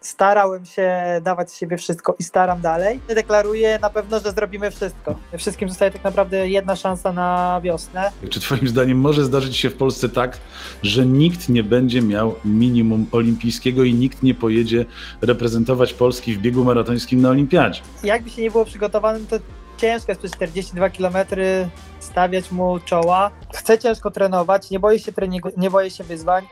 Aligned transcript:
starałem 0.00 0.66
się 0.66 1.20
dawać 1.22 1.50
z 1.50 1.56
siebie 1.56 1.76
wszystko 1.76 2.16
i 2.18 2.22
staram 2.22 2.60
dalej. 2.60 3.00
Deklaruję 3.08 3.78
na 3.82 3.90
pewno, 3.90 4.20
że 4.20 4.32
zrobimy 4.32 4.70
wszystko. 4.70 5.14
Wszystkim 5.38 5.68
zostaje 5.68 5.90
tak 5.90 6.04
naprawdę 6.04 6.48
jedna 6.48 6.76
szansa 6.76 7.12
na 7.12 7.60
wiosnę. 7.64 8.12
Czy 8.30 8.40
Twoim 8.40 8.68
zdaniem 8.68 8.98
może 8.98 9.24
zdarzyć 9.24 9.56
się 9.56 9.70
w 9.70 9.76
Polsce 9.76 10.08
tak, 10.08 10.38
że 10.82 11.06
nikt 11.06 11.48
nie 11.48 11.62
będzie 11.62 12.02
miał 12.02 12.34
minimum 12.44 13.06
olimpijskiego 13.12 13.84
i 13.84 13.94
nikt 13.94 14.22
nie 14.22 14.34
pojedzie 14.34 14.84
reprezentować 15.22 15.92
Polski 15.92 16.34
w 16.34 16.38
biegu 16.38 16.64
maratońskim 16.64 17.20
na 17.20 17.30
Olimpiadzie? 17.30 17.80
Jakby 18.02 18.30
się 18.30 18.42
nie 18.42 18.50
było 18.50 18.64
przygotowanym, 18.64 19.26
to 19.26 19.36
ciężko 19.78 20.12
jest 20.12 20.18
przez 20.18 20.32
42 20.32 20.90
km 20.90 21.16
stawiać 22.00 22.50
mu 22.52 22.78
czoła. 22.80 23.30
Chcę 23.54 23.78
ciężko 23.78 24.10
trenować, 24.10 24.70
nie 24.70 24.80
boję 24.80 24.98
się 24.98 25.12
treningu, 25.12 25.48
nie 25.56 25.70
boję 25.70 25.90
się 25.90 26.04
wyzwań. 26.04 26.46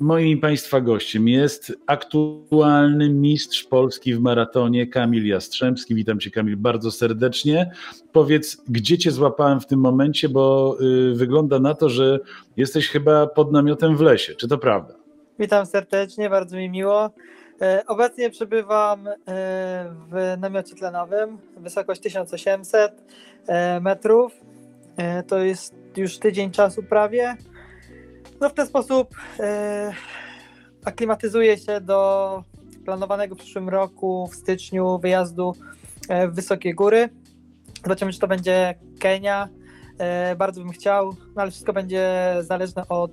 Moim 0.00 0.40
Państwa 0.40 0.80
gościem 0.80 1.28
jest 1.28 1.72
aktualny 1.86 3.10
mistrz 3.10 3.64
Polski 3.64 4.14
w 4.14 4.20
maratonie 4.20 4.86
Kamil 4.86 5.26
Jastrzębski. 5.26 5.94
Witam 5.94 6.20
Cię 6.20 6.30
Kamil 6.30 6.56
bardzo 6.56 6.90
serdecznie. 6.90 7.70
Powiedz, 8.12 8.56
gdzie 8.68 8.98
Cię 8.98 9.10
złapałem 9.10 9.60
w 9.60 9.66
tym 9.66 9.80
momencie, 9.80 10.28
bo 10.28 10.76
y, 10.80 11.14
wygląda 11.14 11.58
na 11.58 11.74
to, 11.74 11.88
że 11.88 12.20
jesteś 12.56 12.88
chyba 12.88 13.26
pod 13.26 13.52
namiotem 13.52 13.96
w 13.96 14.00
lesie. 14.00 14.34
Czy 14.34 14.48
to 14.48 14.58
prawda? 14.58 14.94
Witam 15.38 15.66
serdecznie, 15.66 16.30
bardzo 16.30 16.56
mi 16.56 16.70
miło. 16.70 17.10
E, 17.62 17.82
Obecnie 17.86 18.30
przebywam 18.30 19.08
e, 19.08 19.14
w 20.10 20.36
namiocie 20.38 20.74
tlenowym, 20.74 21.38
wysokość 21.56 22.00
1800 22.00 22.92
e, 23.46 23.80
metrów. 23.80 24.32
To 25.28 25.38
jest 25.38 25.74
już 25.96 26.18
tydzień 26.18 26.50
czasu 26.50 26.82
prawie. 26.82 27.36
No 28.44 28.50
w 28.50 28.54
ten 28.54 28.66
sposób 28.66 29.14
e, 29.40 29.92
aklimatyzuję 30.84 31.58
się 31.58 31.80
do 31.80 32.42
planowanego 32.84 33.34
w 33.34 33.38
przyszłym 33.38 33.68
roku 33.68 34.26
w 34.26 34.34
styczniu 34.34 34.98
wyjazdu 34.98 35.54
e, 36.08 36.28
w 36.28 36.34
wysokie 36.34 36.74
góry. 36.74 37.08
Zobaczymy, 37.82 38.12
czy 38.12 38.18
to 38.18 38.28
będzie 38.28 38.74
Kenia. 39.00 39.48
E, 39.98 40.36
Bardzo 40.36 40.60
bym 40.60 40.72
chciał, 40.72 41.16
no 41.36 41.42
ale 41.42 41.50
wszystko 41.50 41.72
będzie 41.72 42.34
zależne 42.40 42.88
od 42.88 43.12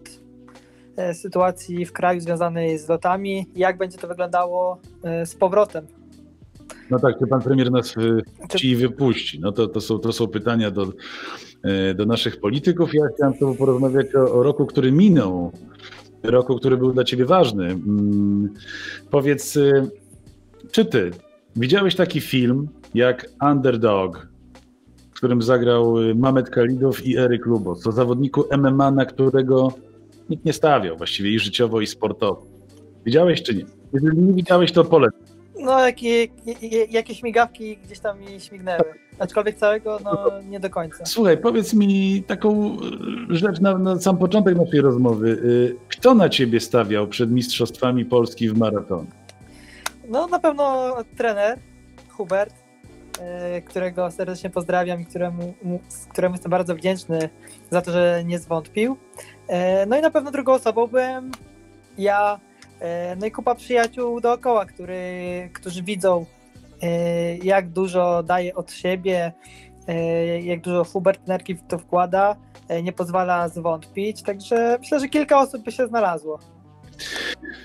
sytuacji 1.14 1.86
w 1.86 1.94
kraju 1.94 2.20
związanej 2.20 2.77
z 2.77 2.89
lotami, 2.89 3.45
jak 3.55 3.77
będzie 3.77 3.98
to 3.98 4.08
wyglądało 4.08 4.77
z 5.25 5.36
powrotem. 5.36 5.88
No 6.92 7.00
tak, 7.00 7.20
czy 7.20 7.28
Pan 7.28 7.42
Premier 7.42 7.72
nas 7.72 7.97
y, 7.97 8.22
Czy- 8.50 8.58
ci 8.58 8.75
wypuści? 8.75 9.39
No 9.39 9.52
to, 9.52 9.67
to, 9.67 9.81
są, 9.81 10.00
to 10.00 10.14
są 10.14 10.28
pytania 10.28 10.72
do, 10.72 10.84
y, 11.89 11.94
do 11.95 12.06
naszych 12.06 12.39
polityków. 12.39 12.94
Ja 12.94 13.02
chciałem 13.16 13.33
z 13.36 13.39
Tobą 13.39 13.56
porozmawiać 13.56 14.16
o, 14.16 14.33
o 14.33 14.44
roku, 14.44 14.66
który 14.66 14.92
minął. 14.92 15.52
Roku, 16.23 16.56
który 16.56 16.78
był 16.78 16.92
dla 16.94 17.03
Ciebie 17.03 17.25
ważny. 17.25 17.66
Mm, 17.66 18.53
Powiedz, 19.11 19.56
y, 19.56 19.89
czy 20.72 20.86
Ty 20.86 21.11
widziałeś 21.56 21.95
taki 21.95 22.22
film 22.22 22.67
jak 22.94 23.30
Underdog, 23.52 24.28
w 25.11 25.17
którym 25.17 25.42
zagrał 25.42 25.98
y, 26.02 26.16
Mamet 26.16 26.50
Kalidow 26.50 27.05
i 27.05 27.17
Eryk 27.17 27.45
Lubos, 27.45 27.88
o 27.88 27.92
zawodniku 27.92 28.44
MMA, 28.58 28.92
na 28.92 29.05
którego 29.05 29.73
nikt 30.30 30.45
nie 30.45 30.53
stawiał 30.53 30.98
właściwie 30.98 31.30
i 31.31 31.39
życiowo, 31.39 31.81
i 31.81 31.88
sportowo. 31.88 32.45
Widziałeś 33.05 33.44
czy 33.44 33.55
nie? 33.55 33.66
Jeżeli 33.94 34.17
nie 34.17 34.33
widziałeś, 34.33 34.72
to 34.72 34.83
polecam. 34.86 35.22
No, 35.62 35.86
jakie, 35.86 36.28
jakieś 36.90 37.23
migawki 37.23 37.78
gdzieś 37.78 38.00
tam 38.00 38.20
mi 38.20 38.40
śmignęły. 38.40 38.84
Aczkolwiek 39.20 39.56
całego, 39.56 40.00
no 40.04 40.28
nie 40.50 40.59
do 40.59 40.70
końca. 40.70 41.06
Słuchaj, 41.06 41.38
powiedz 41.38 41.73
mi 41.73 42.23
taką 42.28 42.78
y, 43.31 43.36
rzecz 43.36 43.59
na, 43.59 43.78
na 43.78 44.00
sam 44.00 44.17
początek 44.17 44.58
naszej 44.58 44.82
rozmowy. 44.82 45.28
Y, 45.30 45.76
Kto 45.88 46.14
na 46.14 46.30
ciebie 46.30 46.59
stawiał 46.59 47.08
przed 47.08 47.32
Mistrzostwami 47.32 48.06
Polski 48.06 48.50
w 48.50 48.58
maratonie? 48.58 49.08
No 50.08 50.28
na 50.28 50.39
pewno 50.39 50.95
trener 51.17 51.59
Hubert, 52.09 52.54
e, 53.20 53.62
którego 53.62 54.12
serdecznie 54.12 54.50
pozdrawiam 54.50 55.02
i 55.02 55.06
któremu, 55.06 55.54
mu- 55.64 55.80
któremu 56.12 56.33
jestem 56.36 56.50
bardzo 56.50 56.76
wdzięczny 56.76 57.30
za 57.70 57.82
to, 57.82 57.92
że 57.92 58.23
nie 58.26 58.39
zwątpił. 58.39 58.98
E, 59.48 59.86
No 59.86 59.98
i 59.98 60.02
na 60.02 60.11
pewno 60.11 60.32
drugą 60.32 60.54
osobą 60.54 60.88
byłem 60.88 61.32
ja, 61.98 62.33
e, 62.33 62.51
no 63.17 63.25
i 63.25 63.31
kupa 63.31 63.55
przyjaciół 63.55 64.21
dookoła, 64.21 64.65
który, 64.65 65.49
którzy 65.53 65.83
widzą 65.83 66.25
e, 66.81 67.37
jak 67.37 67.69
dużo 67.69 68.23
daje 68.23 68.55
od 68.55 68.71
siebie, 68.71 69.33
e, 69.87 70.42
jak 70.42 70.61
dużo 70.61 70.83
Hubert 70.83 71.30
energii 71.30 71.55
w 71.55 71.67
to 71.67 71.77
wkłada, 71.77 72.36
e, 72.67 72.83
nie 72.83 72.93
pozwala 72.93 73.49
zwątpić, 73.49 74.23
także 74.23 74.77
myślę, 74.80 74.99
że 74.99 75.09
kilka 75.09 75.39
osób 75.39 75.64
by 75.64 75.71
się 75.71 75.87
znalazło. 75.87 76.39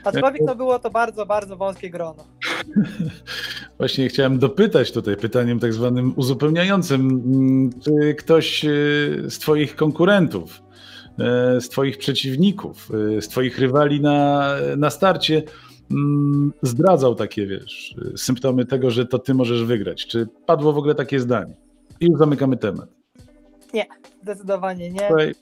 Aczkolwiek 0.04 0.42
no 0.46 0.54
było 0.54 0.78
to 0.78 0.90
bardzo, 0.90 1.26
bardzo 1.26 1.56
wąskie 1.56 1.90
grono. 1.90 2.24
Właśnie 3.78 4.08
chciałem 4.08 4.38
dopytać 4.38 4.92
tutaj 4.92 5.16
pytaniem 5.16 5.60
tak 5.60 5.72
zwanym 5.72 6.12
uzupełniającym. 6.16 7.00
Mm, 7.00 7.70
Czy 7.84 8.14
ktoś 8.14 8.62
z 9.28 9.38
twoich 9.38 9.76
konkurentów, 9.76 10.62
z 11.60 11.68
twoich 11.68 11.98
przeciwników, 11.98 12.90
y, 13.18 13.22
z 13.22 13.28
twoich 13.28 13.58
rywali 13.58 14.00
na, 14.00 14.50
na 14.76 14.90
starcie 14.90 15.42
mm, 15.90 16.52
zdradzał 16.62 17.14
takie, 17.14 17.46
wiesz, 17.46 17.94
symptomy 18.16 18.66
tego, 18.66 18.90
że 18.90 19.06
to 19.06 19.18
ty 19.18 19.34
możesz 19.34 19.64
wygrać? 19.64 20.06
Czy 20.06 20.28
padło 20.46 20.72
w 20.72 20.78
ogóle 20.78 20.94
takie 20.94 21.20
zdanie? 21.20 21.54
I 22.00 22.06
już 22.06 22.18
zamykamy 22.18 22.56
temat. 22.56 22.88
Zdecydowanie 24.22 24.90
nie. 24.90 25.06
Słuchaj, 25.08 25.34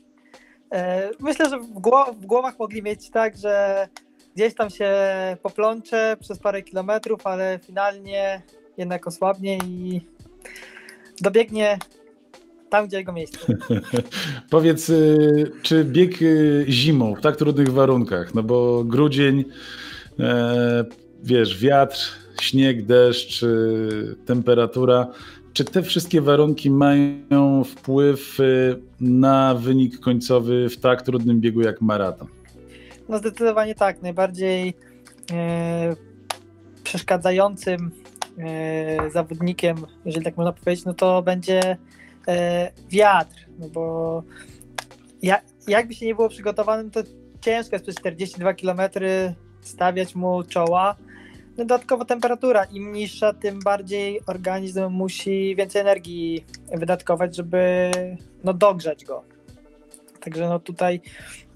E, 0.74 1.10
Myślę, 1.20 1.50
że 1.50 1.58
w, 1.58 1.72
gło- 1.72 2.14
w 2.14 2.26
głowach 2.26 2.58
mogli 2.58 2.82
mieć 2.82 3.10
tak, 3.10 3.36
że 3.36 3.88
gdzieś 4.36 4.54
tam 4.54 4.70
się 4.70 4.92
poplącze 5.42 6.16
przez 6.20 6.38
parę 6.38 6.62
kilometrów, 6.62 7.26
ale 7.26 7.58
finalnie 7.66 8.42
jednak 8.76 9.06
osłabnie 9.06 9.58
i 9.58 10.00
dobiegnie 11.20 11.78
tam, 12.74 12.86
gdzie 12.86 12.96
jego 12.96 13.12
miejsce. 13.12 13.38
Powiedz, 14.50 14.90
y, 14.90 15.52
czy 15.62 15.84
bieg 15.84 16.22
y, 16.22 16.64
zimą 16.68 17.14
w 17.14 17.20
tak 17.20 17.36
trudnych 17.36 17.72
warunkach, 17.72 18.34
no 18.34 18.42
bo 18.42 18.84
grudzień, 18.84 19.44
e, 20.20 20.84
wiesz, 21.22 21.58
wiatr, 21.58 21.98
śnieg, 22.40 22.86
deszcz, 22.86 23.42
y, 23.42 24.16
temperatura, 24.26 25.06
czy 25.52 25.64
te 25.64 25.82
wszystkie 25.82 26.20
warunki 26.20 26.70
mają 26.70 27.64
wpływ 27.64 28.38
na 29.00 29.54
wynik 29.54 30.00
końcowy 30.00 30.68
w 30.68 30.76
tak 30.76 31.02
trudnym 31.02 31.40
biegu 31.40 31.60
jak 31.60 31.80
maraton? 31.80 32.28
No 33.08 33.18
zdecydowanie 33.18 33.74
tak. 33.74 34.02
Najbardziej 34.02 34.74
e, 35.32 35.96
przeszkadzającym 36.84 37.90
e, 38.38 39.10
zawodnikiem, 39.10 39.76
jeżeli 40.04 40.24
tak 40.24 40.36
można 40.36 40.52
powiedzieć, 40.52 40.84
no 40.84 40.94
to 40.94 41.22
będzie 41.22 41.76
wiatr. 42.90 43.46
No 43.58 43.68
bo 43.68 44.22
ja, 45.22 45.40
jakby 45.68 45.94
się 45.94 46.06
nie 46.06 46.14
było 46.14 46.28
przygotowanym, 46.28 46.90
to 46.90 47.00
ciężko 47.40 47.76
jest 47.76 47.84
przez 47.84 47.96
42 47.96 48.54
km 48.54 48.80
stawiać 49.60 50.14
mu 50.14 50.42
czoła. 50.42 50.96
No 51.56 51.64
dodatkowo 51.64 52.04
temperatura. 52.04 52.64
Im 52.64 52.92
niższa, 52.92 53.32
tym 53.32 53.60
bardziej 53.64 54.20
organizm 54.26 54.88
musi 54.90 55.56
więcej 55.56 55.80
energii 55.80 56.44
wydatkować, 56.72 57.36
żeby 57.36 57.90
no, 58.44 58.54
dogrzać 58.54 59.04
go. 59.04 59.24
Także 60.20 60.48
no 60.48 60.58
tutaj 60.58 61.00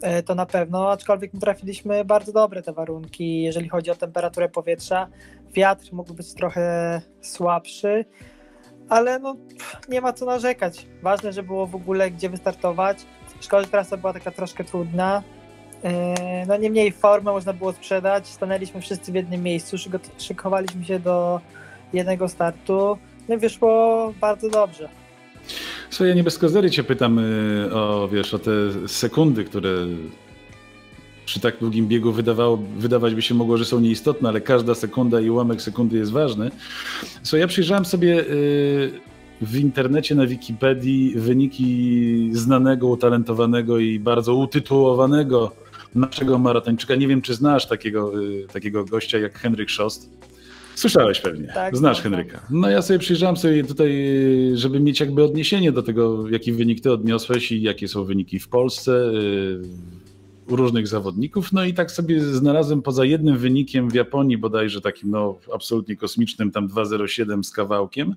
e, 0.02 0.22
to 0.22 0.34
na 0.34 0.46
pewno, 0.46 0.90
aczkolwiek 0.90 1.34
my 1.34 1.40
trafiliśmy 1.40 2.04
bardzo 2.04 2.32
dobre 2.32 2.62
te 2.62 2.72
warunki, 2.72 3.42
jeżeli 3.42 3.68
chodzi 3.68 3.90
o 3.90 3.94
temperaturę 3.94 4.48
powietrza. 4.48 5.08
Wiatr 5.54 5.92
mógł 5.92 6.14
być 6.14 6.34
trochę 6.34 7.00
słabszy, 7.20 8.04
ale 8.88 9.18
no 9.18 9.36
nie 9.88 10.00
ma 10.00 10.12
co 10.12 10.26
narzekać. 10.26 10.86
Ważne, 11.02 11.32
że 11.32 11.42
było 11.42 11.66
w 11.66 11.74
ogóle 11.74 12.10
gdzie 12.10 12.30
wystartować. 12.30 12.98
Szkoda, 13.40 13.62
że 13.62 13.68
trasa 13.68 13.96
była 13.96 14.12
taka 14.12 14.30
troszkę 14.30 14.64
trudna. 14.64 15.22
E, 15.84 16.46
No 16.46 16.56
niemniej 16.56 16.92
formę 16.92 17.32
można 17.32 17.52
było 17.52 17.72
sprzedać. 17.72 18.26
Stanęliśmy 18.28 18.80
wszyscy 18.80 19.12
w 19.12 19.14
jednym 19.14 19.42
miejscu, 19.42 19.76
szykowaliśmy 20.18 20.84
się 20.84 20.98
do 20.98 21.40
jednego 21.92 22.28
startu. 22.28 22.98
No 23.28 23.34
i 23.34 23.38
wyszło 23.38 24.12
bardzo 24.20 24.48
dobrze. 24.50 24.88
Słuchaj, 25.90 26.08
ja 26.08 26.14
nie 26.14 26.24
bez 26.24 26.38
kozery 26.38 26.70
cię 26.70 26.84
pytam 26.84 27.18
y, 27.18 27.74
o, 27.74 28.08
wiesz, 28.08 28.34
o 28.34 28.38
te 28.38 28.50
sekundy, 28.88 29.44
które 29.44 29.70
przy 31.28 31.40
tak 31.40 31.58
długim 31.60 31.88
biegu 31.88 32.12
wydawało, 32.12 32.58
wydawać 32.78 33.14
by 33.14 33.22
się 33.22 33.34
mogło, 33.34 33.56
że 33.56 33.64
są 33.64 33.80
nieistotne, 33.80 34.28
ale 34.28 34.40
każda 34.40 34.74
sekunda 34.74 35.20
i 35.20 35.30
ułamek 35.30 35.62
sekundy 35.62 35.96
jest 35.96 36.12
ważny. 36.12 36.50
Słuchaj, 37.22 37.40
ja 37.40 37.46
przyjrzałem 37.46 37.84
sobie 37.84 38.20
y, 38.20 38.90
w 39.40 39.56
internecie, 39.56 40.14
na 40.14 40.26
Wikipedii 40.26 41.14
wyniki 41.16 42.30
znanego, 42.32 42.88
utalentowanego 42.88 43.78
i 43.78 43.98
bardzo 43.98 44.34
utytułowanego 44.34 45.52
naszego 45.94 46.38
maratończyka. 46.38 46.94
Nie 46.94 47.08
wiem, 47.08 47.22
czy 47.22 47.34
znasz 47.34 47.66
takiego, 47.66 48.22
y, 48.22 48.46
takiego 48.52 48.84
gościa 48.84 49.18
jak 49.18 49.38
Henryk 49.38 49.70
Szost. 49.70 50.10
Słyszałeś 50.74 51.20
pewnie. 51.20 51.46
Tak, 51.54 51.76
Znasz 51.76 52.00
znam, 52.00 52.12
Henryka. 52.12 52.40
No 52.50 52.70
ja 52.70 52.82
sobie 52.82 52.98
przyjrzałem 52.98 53.36
sobie 53.36 53.64
tutaj, 53.64 53.92
żeby 54.54 54.80
mieć 54.80 55.00
jakby 55.00 55.24
odniesienie 55.24 55.72
do 55.72 55.82
tego, 55.82 56.28
jaki 56.28 56.52
wynik 56.52 56.80
ty 56.80 56.92
odniosłeś 56.92 57.52
i 57.52 57.62
jakie 57.62 57.88
są 57.88 58.04
wyniki 58.04 58.38
w 58.38 58.48
Polsce, 58.48 59.12
u 60.48 60.56
różnych 60.56 60.88
zawodników. 60.88 61.52
No 61.52 61.64
i 61.64 61.74
tak 61.74 61.90
sobie 61.90 62.20
znalazłem 62.20 62.82
poza 62.82 63.04
jednym 63.04 63.38
wynikiem 63.38 63.90
w 63.90 63.94
Japonii, 63.94 64.38
bodajże 64.38 64.80
takim 64.80 65.10
no, 65.10 65.38
absolutnie 65.54 65.96
kosmicznym, 65.96 66.50
tam 66.50 66.68
2,07 66.68 67.42
z 67.42 67.50
kawałkiem. 67.50 68.14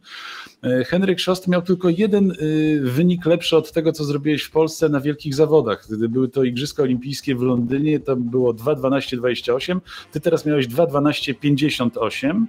e, 0.64 0.84
Henryk 0.84 1.20
Szost 1.20 1.48
miał 1.48 1.62
tylko 1.62 1.90
jeden 1.90 2.32
y, 2.32 2.80
wynik 2.84 3.26
lepszy 3.26 3.58
od 3.58 3.72
tego, 3.72 3.92
co 3.92 4.04
zrobiłeś 4.04 4.44
w 4.44 4.52
Polsce 4.52 4.90
na 4.90 5.00
wielkich 5.00 5.36
zawodach. 5.36 5.88
Gdy 5.90 6.10
były 6.10 6.30
to 6.30 6.44
Igrzyska 6.44 6.84
Olimpijskie 6.84 7.36
w 7.36 7.42
Londynie, 7.42 8.00
to 8.00 8.16
było 8.16 8.54
2,12,28, 8.54 9.80
ty 10.12 10.20
teraz 10.20 10.46
miałeś 10.46 10.68
2,12,58. 10.68 12.46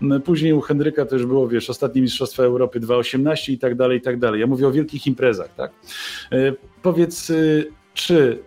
No, 0.00 0.20
Później 0.20 0.52
u 0.52 0.60
Henryka 0.60 1.06
to 1.06 1.16
już 1.16 1.26
było, 1.26 1.48
wiesz, 1.48 1.70
ostatnie 1.70 2.02
Mistrzostwa 2.02 2.42
Europy 2.42 2.80
2,18 2.80 3.52
i 3.52 3.58
tak 3.58 3.74
dalej, 3.74 3.98
i 3.98 4.00
tak 4.00 4.18
dalej. 4.18 4.40
Ja 4.40 4.46
mówię 4.46 4.68
o 4.68 4.72
wielkich 4.72 5.06
imprezach, 5.06 5.54
tak? 5.54 5.72
E, 6.32 6.52
Powiedz, 6.82 7.30
y, 7.30 7.72
czy 7.94 8.38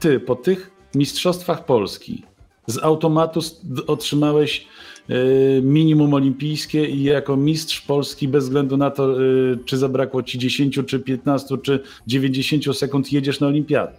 ty 0.00 0.20
po 0.20 0.36
tych 0.36 0.70
Mistrzostwach 0.94 1.64
Polski 1.64 2.24
z 2.66 2.78
automatu 2.78 3.40
otrzymałeś 3.86 4.66
y, 5.10 5.60
minimum 5.64 6.14
olimpijskie 6.14 6.86
i 6.86 7.02
jako 7.02 7.36
mistrz 7.36 7.80
Polski 7.80 8.28
bez 8.28 8.44
względu 8.44 8.76
na 8.76 8.90
to, 8.90 9.22
y, 9.22 9.58
czy 9.64 9.78
zabrakło 9.78 10.22
ci 10.22 10.38
10, 10.38 10.80
czy 10.86 11.00
15, 11.00 11.58
czy 11.58 11.82
90 12.06 12.78
sekund 12.78 13.12
jedziesz 13.12 13.40
na 13.40 13.46
olimpiadę? 13.46 13.92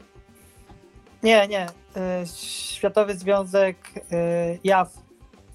Nie, 1.23 1.47
nie. 1.47 1.67
E, 1.95 2.23
Światowy 2.71 3.15
Związek 3.15 3.77
e, 4.11 4.57
JAW 4.63 4.89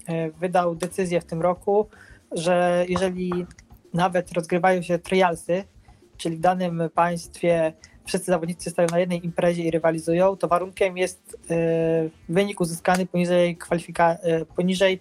e, 0.07 0.31
wydał 0.31 0.75
decyzję 0.75 1.21
w 1.21 1.25
tym 1.25 1.41
roku, 1.41 1.87
że 2.31 2.85
jeżeli 2.89 3.45
nawet 3.93 4.31
rozgrywają 4.31 4.81
się 4.81 4.99
trialsy, 4.99 5.63
czyli 6.17 6.37
w 6.37 6.39
danym 6.39 6.89
państwie 6.93 7.73
wszyscy 8.07 8.31
zawodnicy 8.31 8.69
stoją 8.69 8.87
na 8.91 8.99
jednej 8.99 9.25
imprezie 9.25 9.63
i 9.63 9.71
rywalizują, 9.71 10.37
to 10.37 10.47
warunkiem 10.47 10.97
jest 10.97 11.37
e, 11.49 11.55
wynik 12.29 12.61
uzyskany 12.61 13.05
poniżej, 13.05 13.57
kwalifika- 13.57 14.17
e, 14.21 14.45
poniżej 14.45 14.99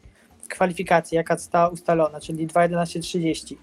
kwalifikacji, 0.49 1.17
jaka 1.17 1.37
została 1.37 1.69
ustalona, 1.69 2.21
czyli 2.21 2.47
2.11.30. 2.47 3.57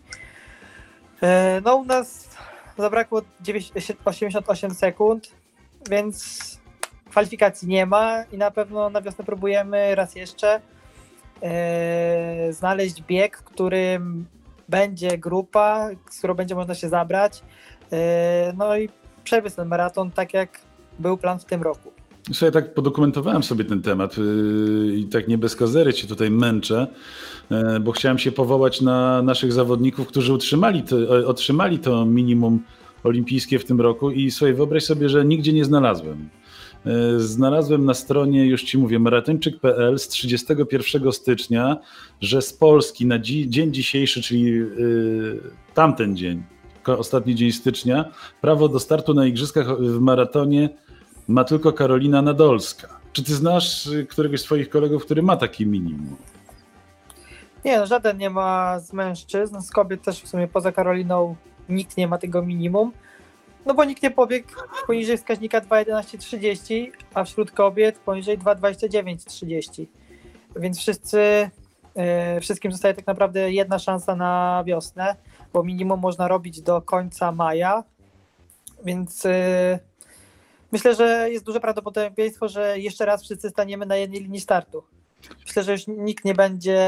E, 1.23 1.61
No 1.65 1.75
u 1.75 1.85
nas 1.85 2.29
zabrakło 2.77 3.21
9 3.41 3.71
88 4.05 4.73
sekund, 4.73 5.31
więc 5.89 6.39
kwalifikacji 7.09 7.67
nie 7.67 7.85
ma 7.85 8.23
i 8.31 8.37
na 8.37 8.51
pewno 8.51 8.89
na 8.89 9.01
wiosnę 9.01 9.25
próbujemy 9.25 9.95
raz 9.95 10.15
jeszcze 10.15 10.61
znaleźć 12.49 13.01
bieg, 13.01 13.37
w 13.37 13.43
którym 13.43 14.25
będzie 14.69 15.17
grupa, 15.17 15.89
z 16.11 16.17
którą 16.17 16.33
będzie 16.33 16.55
można 16.55 16.75
się 16.75 16.89
zabrać. 16.89 17.43
No 18.53 18.77
i 18.77 18.89
przebiec 19.23 19.55
ten 19.55 19.67
maraton 19.67 20.11
tak 20.11 20.33
jak 20.33 20.59
był 20.99 21.17
plan 21.17 21.39
w 21.39 21.45
tym 21.45 21.61
roku. 21.61 21.91
Słuchaj, 22.27 22.51
tak 22.51 22.73
podokumentowałem 22.73 23.43
sobie 23.43 23.65
ten 23.65 23.81
temat 23.81 24.17
yy, 24.17 24.95
i 24.95 25.05
tak 25.05 25.27
nie 25.27 25.37
bez 25.37 25.55
kazery 25.55 25.93
cię 25.93 26.07
tutaj 26.07 26.31
męczę, 26.31 26.87
yy, 27.49 27.79
bo 27.79 27.91
chciałem 27.91 28.17
się 28.17 28.31
powołać 28.31 28.81
na 28.81 29.21
naszych 29.21 29.53
zawodników, 29.53 30.07
którzy 30.07 30.33
utrzymali 30.33 30.83
to, 30.83 30.97
otrzymali 31.27 31.79
to 31.79 32.05
minimum 32.05 32.59
olimpijskie 33.03 33.59
w 33.59 33.65
tym 33.65 33.81
roku 33.81 34.11
i 34.11 34.31
słuchaj, 34.31 34.53
wyobraź 34.53 34.83
sobie, 34.83 35.09
że 35.09 35.25
nigdzie 35.25 35.53
nie 35.53 35.65
znalazłem. 35.65 36.29
Yy, 36.85 37.19
Znalazłem 37.19 37.85
na 37.85 37.93
stronie, 37.93 38.45
już 38.45 38.63
ci 38.63 38.77
mówię, 38.77 38.99
maratończyk.pl 38.99 39.99
z 39.99 40.07
31 40.07 41.11
stycznia, 41.11 41.77
że 42.21 42.41
z 42.41 42.53
Polski 42.53 43.05
na 43.05 43.19
dzi- 43.19 43.49
dzień 43.49 43.73
dzisiejszy, 43.73 44.21
czyli 44.21 44.53
tamten 45.73 46.17
dzień, 46.17 46.43
ostatni 46.85 47.35
dzień 47.35 47.51
stycznia, 47.51 48.05
prawo 48.41 48.69
do 48.69 48.79
startu 48.79 49.13
na 49.13 49.25
igrzyskach 49.25 49.77
w 49.77 49.99
maratonie 49.99 50.69
ma 51.27 51.43
tylko 51.43 51.73
Karolina 51.73 52.21
Nadolska. 52.21 52.99
Czy 53.13 53.23
ty 53.23 53.35
znasz 53.35 53.87
y, 53.87 54.05
któregoś 54.05 54.41
z 54.41 54.43
twoich 54.43 54.69
kolegów, 54.69 55.05
który 55.05 55.21
ma 55.21 55.37
takie 55.37 55.65
minimum? 55.65 56.15
Nie, 57.65 57.79
no, 57.79 57.85
żaden 57.85 58.17
nie 58.17 58.29
ma 58.29 58.79
z 58.79 58.93
mężczyzn, 58.93 59.61
z 59.61 59.71
kobiet 59.71 60.01
też 60.01 60.21
w 60.21 60.27
sumie 60.27 60.47
poza 60.47 60.71
Karoliną 60.71 61.35
nikt 61.69 61.97
nie 61.97 62.07
ma 62.07 62.17
tego 62.17 62.41
minimum. 62.41 62.91
No 63.65 63.73
bo 63.73 63.85
nikt 63.85 64.03
nie 64.03 64.11
pobiegł 64.11 64.47
poniżej 64.87 65.17
wskaźnika 65.17 65.61
2.11.30, 65.61 66.91
a 67.13 67.23
wśród 67.23 67.51
kobiet 67.51 67.99
poniżej 67.99 68.39
2.29.30. 68.39 69.85
Więc 70.55 70.79
wszyscy, 70.79 71.49
wszystkim 72.41 72.71
zostaje 72.71 72.93
tak 72.93 73.07
naprawdę 73.07 73.51
jedna 73.51 73.79
szansa 73.79 74.15
na 74.15 74.63
wiosnę, 74.65 75.15
bo 75.53 75.63
minimum 75.63 75.99
można 75.99 76.27
robić 76.27 76.61
do 76.61 76.81
końca 76.81 77.31
maja. 77.31 77.83
Więc 78.85 79.25
e, 79.25 79.79
myślę, 80.71 80.95
że 80.95 81.31
jest 81.31 81.45
duże 81.45 81.59
prawdopodobieństwo, 81.59 82.47
że 82.47 82.79
jeszcze 82.79 83.05
raz 83.05 83.23
wszyscy 83.23 83.49
staniemy 83.49 83.85
na 83.85 83.95
jednej 83.95 84.21
linii 84.21 84.41
startu. 84.41 84.83
Myślę, 85.45 85.63
że 85.63 85.71
już 85.71 85.87
nikt 85.87 86.25
nie 86.25 86.33
będzie 86.33 86.79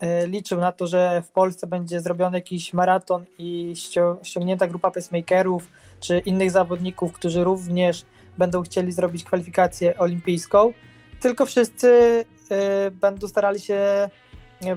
e, 0.00 0.26
liczył 0.26 0.60
na 0.60 0.72
to, 0.72 0.86
że 0.86 1.22
w 1.22 1.30
Polsce 1.30 1.66
będzie 1.66 2.00
zrobiony 2.00 2.38
jakiś 2.38 2.72
maraton 2.72 3.24
i 3.38 3.72
ścią- 3.76 4.16
ściągnięta 4.22 4.66
grupa 4.66 4.90
pacemakerów 4.90 5.68
czy 6.00 6.18
innych 6.18 6.50
zawodników, 6.50 7.12
którzy 7.12 7.44
również 7.44 8.04
będą 8.38 8.62
chcieli 8.62 8.92
zrobić 8.92 9.24
kwalifikację 9.24 9.98
olimpijską, 9.98 10.72
tylko 11.20 11.46
wszyscy 11.46 12.24
e, 12.50 12.90
będą 12.90 13.28
starali 13.28 13.60
się 13.60 13.74
e, 13.74 14.10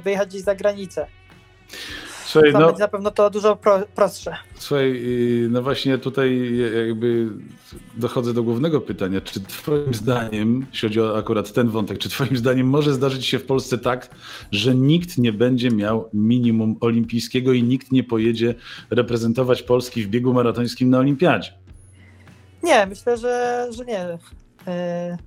wyjechać 0.04 0.30
gdzieś 0.30 0.42
za 0.42 0.56
granicę. 0.56 1.08
Słuchaj, 2.26 2.54
no, 2.54 2.66
będzie 2.68 2.80
na 2.80 2.88
pewno 2.88 3.12
to 3.12 3.30
dużo 3.30 3.56
pro, 3.56 3.80
prostsze. 3.96 4.36
słuchaj, 4.56 5.02
no 5.50 5.62
właśnie 5.62 5.98
tutaj 5.98 6.58
jakby 6.88 7.28
dochodzę 7.98 8.34
do 8.34 8.44
głównego 8.44 8.82
pytania. 8.82 9.22
Czy 9.22 9.42
twoim 9.42 9.94
zdaniem, 9.94 10.66
jeśli 10.72 10.90
chodzi 10.90 11.02
o 11.02 11.18
akurat 11.18 11.54
ten 11.54 11.70
wątek, 11.70 11.98
czy 11.98 12.10
twoim 12.10 12.38
zdaniem 12.38 12.68
może 12.68 12.94
zdarzyć 12.94 13.26
się 13.26 13.40
w 13.40 13.46
Polsce 13.46 13.78
tak, 13.78 14.10
że 14.52 14.76
nikt 14.76 15.18
nie 15.18 15.34
będzie 15.34 15.70
miał 15.72 16.10
minimum 16.14 16.76
olimpijskiego 16.82 17.54
i 17.54 17.64
nikt 17.64 17.92
nie 17.92 18.04
pojedzie 18.04 18.56
reprezentować 18.90 19.64
Polski 19.64 20.04
w 20.04 20.08
biegu 20.08 20.34
maratońskim 20.34 20.90
na 20.90 21.00
olimpiadzie? 21.00 21.52
Nie, 22.64 22.86
myślę, 22.86 23.18
że, 23.18 23.68
że 23.72 23.86
nie. 23.86 24.18
E, 24.68 25.18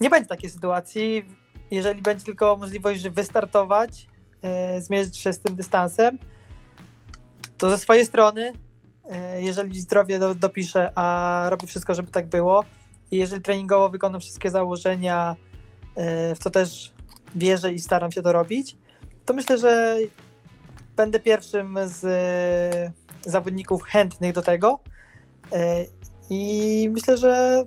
Nie 0.00 0.10
będzie 0.10 0.28
takiej 0.28 0.50
sytuacji. 0.50 1.24
Jeżeli 1.72 2.02
będzie 2.02 2.24
tylko 2.24 2.56
możliwość, 2.56 3.00
że 3.00 3.10
wystartować, 3.10 4.06
e, 4.42 4.80
zmierzyć 4.80 5.18
się 5.18 5.32
z 5.32 5.40
tym 5.40 5.56
dystansem, 5.56 6.18
to 7.58 7.70
ze 7.70 7.78
swojej 7.78 8.06
strony, 8.06 8.52
e, 9.10 9.42
jeżeli 9.42 9.80
zdrowie 9.80 10.18
do, 10.18 10.34
dopiszę, 10.34 10.92
a 10.94 11.46
robię 11.50 11.66
wszystko, 11.66 11.94
żeby 11.94 12.10
tak 12.10 12.26
było, 12.26 12.64
i 13.10 13.16
jeżeli 13.16 13.42
treningowo 13.42 13.88
wykonam 13.88 14.20
wszystkie 14.20 14.50
założenia, 14.50 15.36
e, 15.96 16.34
w 16.34 16.38
co 16.38 16.50
też 16.50 16.92
wierzę 17.34 17.72
i 17.72 17.78
staram 17.78 18.12
się 18.12 18.22
to 18.22 18.32
robić, 18.32 18.76
to 19.26 19.34
myślę, 19.34 19.58
że 19.58 19.96
będę 20.96 21.20
pierwszym 21.20 21.78
z 21.84 22.04
e, 22.04 23.30
zawodników 23.30 23.82
chętnych 23.82 24.32
do 24.32 24.42
tego. 24.42 24.80
E, 25.52 25.84
i 26.30 26.88
myślę, 26.92 27.16
że 27.16 27.64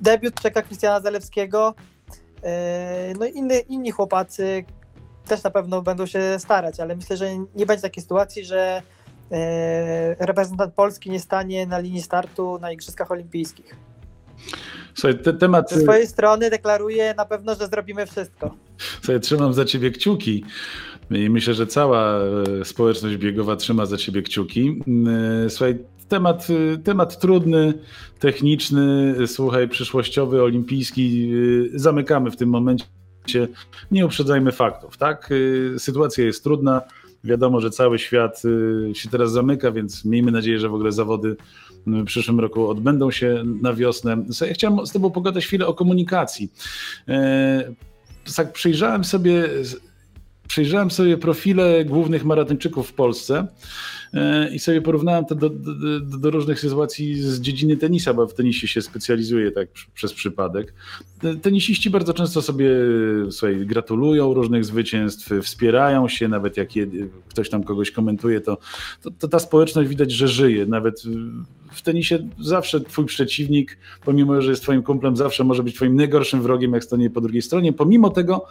debiut 0.00 0.40
czeka 0.40 0.62
Krystiana 0.62 1.00
Zalewskiego. 1.00 1.74
Yy, 2.42 2.48
No 3.18 3.26
i 3.26 3.30
inny, 3.36 3.58
inni 3.58 3.90
chłopacy 3.90 4.64
też 5.26 5.42
na 5.42 5.50
pewno 5.50 5.82
będą 5.82 6.06
się 6.06 6.38
starać, 6.38 6.80
ale 6.80 6.96
myślę, 6.96 7.16
że 7.16 7.26
nie 7.54 7.66
będzie 7.66 7.82
takiej 7.82 8.02
sytuacji, 8.02 8.44
że 8.44 8.82
yy, 9.30 9.38
reprezentant 10.18 10.74
Polski 10.74 11.10
nie 11.10 11.20
stanie 11.20 11.66
na 11.66 11.78
linii 11.78 12.02
startu 12.02 12.58
na 12.58 12.72
Igrzyskach 12.72 13.10
Olimpijskich. 13.10 13.76
Słuchaj, 14.94 15.18
te, 15.18 15.32
temat... 15.32 15.70
Ze 15.70 15.80
swojej 15.80 16.06
strony 16.06 16.50
deklaruję 16.50 17.14
na 17.16 17.24
pewno, 17.24 17.54
że 17.54 17.66
zrobimy 17.66 18.06
wszystko. 18.06 18.54
Słuchaj, 18.78 19.20
trzymam 19.20 19.54
za 19.54 19.64
ciebie 19.64 19.90
kciuki 19.90 20.44
i 21.10 21.30
myślę, 21.30 21.54
że 21.54 21.66
cała 21.66 22.18
e, 22.60 22.64
społeczność 22.64 23.16
biegowa 23.16 23.56
trzyma 23.56 23.86
za 23.86 23.96
ciebie 23.96 24.22
kciuki. 24.22 24.82
E, 25.46 25.50
Słuchaj, 25.50 25.78
temat, 26.12 26.48
e, 26.50 26.78
temat 26.78 27.18
trudny, 27.18 27.74
techniczny, 28.18 29.14
słuchaj, 29.26 29.68
przyszłościowy, 29.68 30.42
olimpijski. 30.42 31.30
e, 31.74 31.78
Zamykamy 31.78 32.30
w 32.30 32.36
tym 32.36 32.48
momencie. 32.48 32.84
Nie 33.90 34.06
uprzedzajmy 34.06 34.52
faktów, 34.52 34.96
tak? 34.98 35.30
E, 35.74 35.78
Sytuacja 35.78 36.24
jest 36.24 36.44
trudna. 36.44 36.82
Wiadomo, 37.24 37.60
że 37.60 37.70
cały 37.70 37.98
świat 37.98 38.42
się 38.92 39.08
teraz 39.08 39.32
zamyka, 39.32 39.72
więc 39.72 40.04
miejmy 40.04 40.32
nadzieję, 40.32 40.58
że 40.58 40.68
w 40.68 40.74
ogóle 40.74 40.92
zawody 40.92 41.36
w 41.86 42.04
przyszłym 42.04 42.40
roku 42.40 42.68
odbędą 42.68 43.10
się 43.10 43.44
na 43.62 43.74
wiosnę. 43.74 44.24
Ja 44.40 44.54
chciałem 44.54 44.86
z 44.86 44.92
Tobą 44.92 45.10
pogadać 45.10 45.46
chwilę 45.46 45.66
o 45.66 45.74
komunikacji. 45.74 46.52
E, 47.08 47.74
tak 48.36 48.52
przyjrzałem 48.52 49.04
sobie 49.04 49.48
przejrzałem 50.52 50.90
sobie 50.90 51.18
profile 51.18 51.84
głównych 51.84 52.24
maratończyków 52.24 52.88
w 52.88 52.92
Polsce 52.92 53.46
e, 54.14 54.54
i 54.54 54.58
sobie 54.58 54.82
porównałem 54.82 55.24
to 55.24 55.34
do, 55.34 55.50
do, 55.50 56.00
do, 56.00 56.30
różnych 56.30 56.60
sytuacji 56.60 57.22
z 57.22 57.40
dziedziny 57.40 57.76
tenisa, 57.76 58.14
bo 58.14 58.26
w 58.26 58.34
tenisie 58.34 58.68
się 58.68 58.82
specjalizuję 58.82 59.50
tak 59.50 59.68
przez 59.94 60.12
przypadek. 60.12 60.74
Tenisiści 61.42 61.90
bardzo 61.90 62.14
często 62.14 62.42
sobie 62.42 62.70
słuchaj, 63.30 63.66
gratulują 63.66 64.34
różnych 64.34 64.64
zwycięstw, 64.64 65.30
wspierają 65.42 66.08
się, 66.08 66.28
nawet 66.28 66.56
jak 66.56 66.68
ktoś 67.28 67.50
tam 67.50 67.64
kogoś 67.64 67.90
komentuje, 67.90 68.40
to, 68.40 68.58
to, 69.02 69.10
to 69.10 69.28
ta 69.28 69.38
społeczność 69.38 69.88
widać, 69.88 70.12
że 70.12 70.28
żyje. 70.28 70.66
Nawet 70.66 71.02
w 71.72 71.82
tenisie 71.82 72.28
zawsze 72.40 72.80
twój 72.80 73.06
przeciwnik, 73.06 73.78
pomimo 74.04 74.42
że 74.42 74.50
jest 74.50 74.62
twoim 74.62 74.82
kumplem, 74.82 75.16
zawsze 75.16 75.44
może 75.44 75.62
być 75.62 75.74
twoim 75.74 75.96
najgorszym 75.96 76.42
wrogiem, 76.42 76.72
jak 76.72 76.84
stanie 76.84 77.10
po 77.10 77.20
drugiej 77.20 77.42
stronie. 77.42 77.72
Pomimo 77.72 78.10
tego 78.10 78.46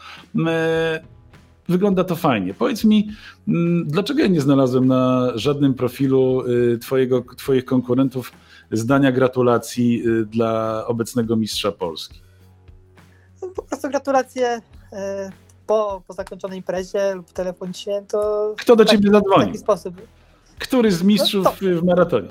e, 0.47 1.20
wygląda 1.69 2.03
to 2.03 2.15
fajnie. 2.15 2.53
Powiedz 2.53 2.83
mi, 2.83 3.09
m, 3.47 3.83
dlaczego 3.87 4.19
ja 4.19 4.27
nie 4.27 4.41
znalazłem 4.41 4.87
na 4.87 5.31
żadnym 5.35 5.73
profilu 5.73 6.43
y, 6.47 6.77
twojego, 6.77 7.23
twoich 7.37 7.65
konkurentów 7.65 8.31
zdania 8.71 9.11
gratulacji 9.11 10.03
y, 10.07 10.25
dla 10.25 10.83
obecnego 10.87 11.35
mistrza 11.35 11.71
Polski? 11.71 12.21
No, 13.41 13.47
po 13.47 13.63
prostu 13.63 13.89
gratulacje 13.89 14.57
y, 14.57 14.97
po, 15.67 16.03
po 16.07 16.13
zakończonej 16.13 16.57
imprezie 16.57 17.15
lub 17.15 17.31
telefonicznie, 17.31 18.03
to... 18.07 18.53
Kto 18.57 18.75
do 18.75 18.85
ciebie 18.85 19.09
w 19.09 19.13
zadzwoni? 19.13 19.45
taki 19.45 19.57
sposób. 19.57 19.95
Który 20.59 20.91
z 20.91 21.03
mistrzów 21.03 21.45
No 21.61 21.81
w 21.81 21.83
maratonie? 21.83 22.29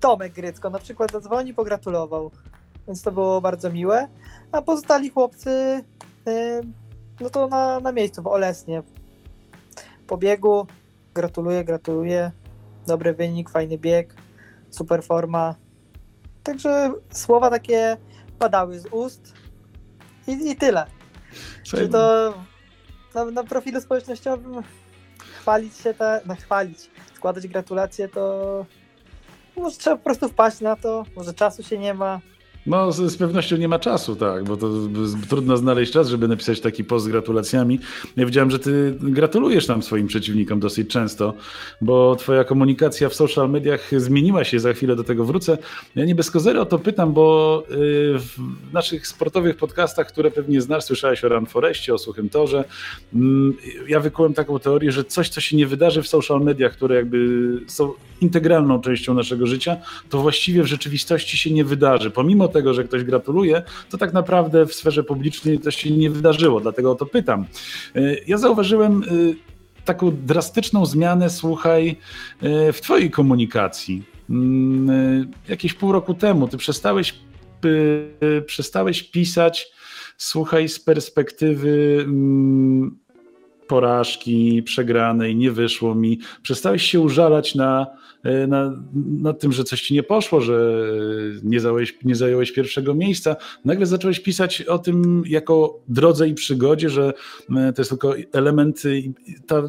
Tomek 0.00 0.32
Grycko 0.32 0.70
na 0.70 0.78
przykład 0.78 1.12
zadzwoni, 1.12 1.54
pogratulował, 1.54 2.30
więc 2.86 3.02
to 3.02 3.12
było 3.12 3.40
bardzo 3.40 3.70
miłe, 3.70 4.08
a 4.52 4.62
pozostali 4.62 5.10
chłopcy 5.10 5.84
no 7.20 7.30
to 7.30 7.48
na, 7.48 7.80
na 7.80 7.92
miejscu 7.92 8.22
w 8.22 8.26
Olesnie 8.26 8.82
po 10.06 10.16
biegu 10.16 10.66
gratuluję, 11.14 11.64
gratuluję, 11.64 12.30
dobry 12.86 13.14
wynik, 13.14 13.50
fajny 13.50 13.78
bieg, 13.78 14.14
super 14.70 15.02
forma, 15.02 15.54
także 16.42 16.92
słowa 17.10 17.50
takie 17.50 17.96
padały 18.38 18.80
z 18.80 18.86
ust 18.86 19.34
i, 20.26 20.50
i 20.50 20.56
tyle. 20.56 20.86
Czy 21.62 21.88
to 21.88 22.34
na, 23.14 23.24
na 23.24 23.44
profilu 23.44 23.80
społecznościowym 23.80 24.62
chwalić 25.40 25.76
się, 25.76 25.94
te, 25.94 26.20
no 26.26 26.34
chwalić, 26.34 26.90
składać 27.14 27.46
gratulacje, 27.48 28.08
to 28.08 28.66
może 29.56 29.76
trzeba 29.76 29.96
po 29.96 30.04
prostu 30.04 30.28
wpaść 30.28 30.60
na 30.60 30.76
to, 30.76 31.04
może 31.16 31.34
czasu 31.34 31.62
się 31.62 31.78
nie 31.78 31.94
ma. 31.94 32.20
No, 32.66 32.92
z, 32.92 33.12
z, 33.12 33.16
pewnością 33.16 33.56
nie 33.56 33.68
ma 33.68 33.78
czasu, 33.78 34.16
tak, 34.16 34.44
bo 34.44 34.56
to 34.56 34.70
trudno 35.28 35.56
znaleźć 35.56 35.92
czas, 35.92 36.08
żeby 36.08 36.28
napisać 36.28 36.60
taki 36.60 36.84
post 36.84 37.04
z 37.04 37.08
gratulacjami. 37.08 37.78
Ja 38.16 38.26
widziałem, 38.26 38.50
że 38.50 38.58
ty 38.58 38.94
gratulujesz 39.00 39.66
tam 39.66 39.82
swoim 39.82 40.06
przeciwnikom 40.06 40.60
dosyć 40.60 40.90
często, 40.90 41.34
bo 41.80 42.16
twoja 42.16 42.44
komunikacja 42.44 43.08
w 43.08 43.14
social 43.14 43.50
mediach 43.50 43.90
zmieniła 43.96 44.44
się, 44.44 44.60
za 44.60 44.72
chwilę 44.72 44.96
do 44.96 45.04
tego 45.04 45.24
wrócę. 45.24 45.58
Ja 45.96 46.04
nie 46.04 46.14
bez 46.14 46.30
kozery 46.30 46.60
o 46.60 46.66
to 46.66 46.78
pytam, 46.78 47.12
bo 47.12 47.62
y, 47.70 47.74
w 48.18 48.38
naszych 48.72 49.06
sportowych 49.06 49.56
podcastach, 49.56 50.08
które 50.08 50.30
pewnie 50.30 50.60
znasz, 50.60 50.84
słyszałeś 50.84 51.24
o 51.24 51.28
Run 51.28 51.46
Forestie, 51.46 51.94
o 51.94 51.98
Suchym 51.98 52.28
Torze, 52.28 52.64
mm, 53.14 53.54
ja 53.88 54.00
wykułem 54.00 54.34
taką 54.34 54.58
teorię, 54.58 54.92
że 54.92 55.04
coś, 55.04 55.28
co 55.28 55.40
się 55.40 55.56
nie 55.56 55.66
wydarzy 55.66 56.02
w 56.02 56.08
social 56.08 56.40
mediach, 56.40 56.72
które 56.72 56.96
jakby 56.96 57.28
są 57.66 57.92
integralną 58.20 58.80
częścią 58.80 59.14
naszego 59.14 59.46
życia, 59.46 59.76
to 60.10 60.18
właściwie 60.18 60.62
w 60.62 60.66
rzeczywistości 60.66 61.38
się 61.38 61.50
nie 61.50 61.64
wydarzy. 61.64 62.10
Pomimo 62.10 62.48
tego, 62.54 62.74
że 62.74 62.84
ktoś 62.84 63.04
gratuluje, 63.04 63.62
to 63.90 63.98
tak 63.98 64.12
naprawdę 64.12 64.66
w 64.66 64.74
sferze 64.74 65.04
publicznej 65.04 65.58
to 65.58 65.70
się 65.70 65.90
nie 65.90 66.10
wydarzyło, 66.10 66.60
dlatego 66.60 66.92
o 66.92 66.94
to 66.94 67.06
pytam. 67.06 67.46
Ja 68.26 68.38
zauważyłem 68.38 69.02
taką 69.84 70.16
drastyczną 70.26 70.86
zmianę, 70.86 71.30
słuchaj, 71.30 71.96
w 72.72 72.78
Twojej 72.82 73.10
komunikacji. 73.10 74.02
Jakieś 75.48 75.74
pół 75.74 75.92
roku 75.92 76.14
temu 76.14 76.48
ty 76.48 76.56
przestałeś, 76.56 77.14
przestałeś 78.46 79.02
pisać, 79.02 79.66
słuchaj, 80.16 80.68
z 80.68 80.80
perspektywy 80.80 82.06
porażki, 83.66 84.62
przegranej, 84.62 85.36
nie 85.36 85.50
wyszło 85.50 85.94
mi. 85.94 86.18
Przestałeś 86.42 86.82
się 86.82 87.00
użalać 87.00 87.54
na, 87.54 87.86
na, 88.48 88.82
na 88.94 89.32
tym, 89.32 89.52
że 89.52 89.64
coś 89.64 89.82
ci 89.82 89.94
nie 89.94 90.02
poszło, 90.02 90.40
że 90.40 90.86
nie 91.42 91.60
zająłeś, 91.60 91.98
nie 92.04 92.14
zająłeś 92.14 92.52
pierwszego 92.52 92.94
miejsca. 92.94 93.36
Nagle 93.64 93.86
zacząłeś 93.86 94.20
pisać 94.20 94.62
o 94.62 94.78
tym 94.78 95.22
jako 95.26 95.80
drodze 95.88 96.28
i 96.28 96.34
przygodzie, 96.34 96.90
że 96.90 97.12
to 97.48 97.80
jest 97.82 97.90
tylko 97.90 98.14
element, 98.32 98.82
ta 99.46 99.62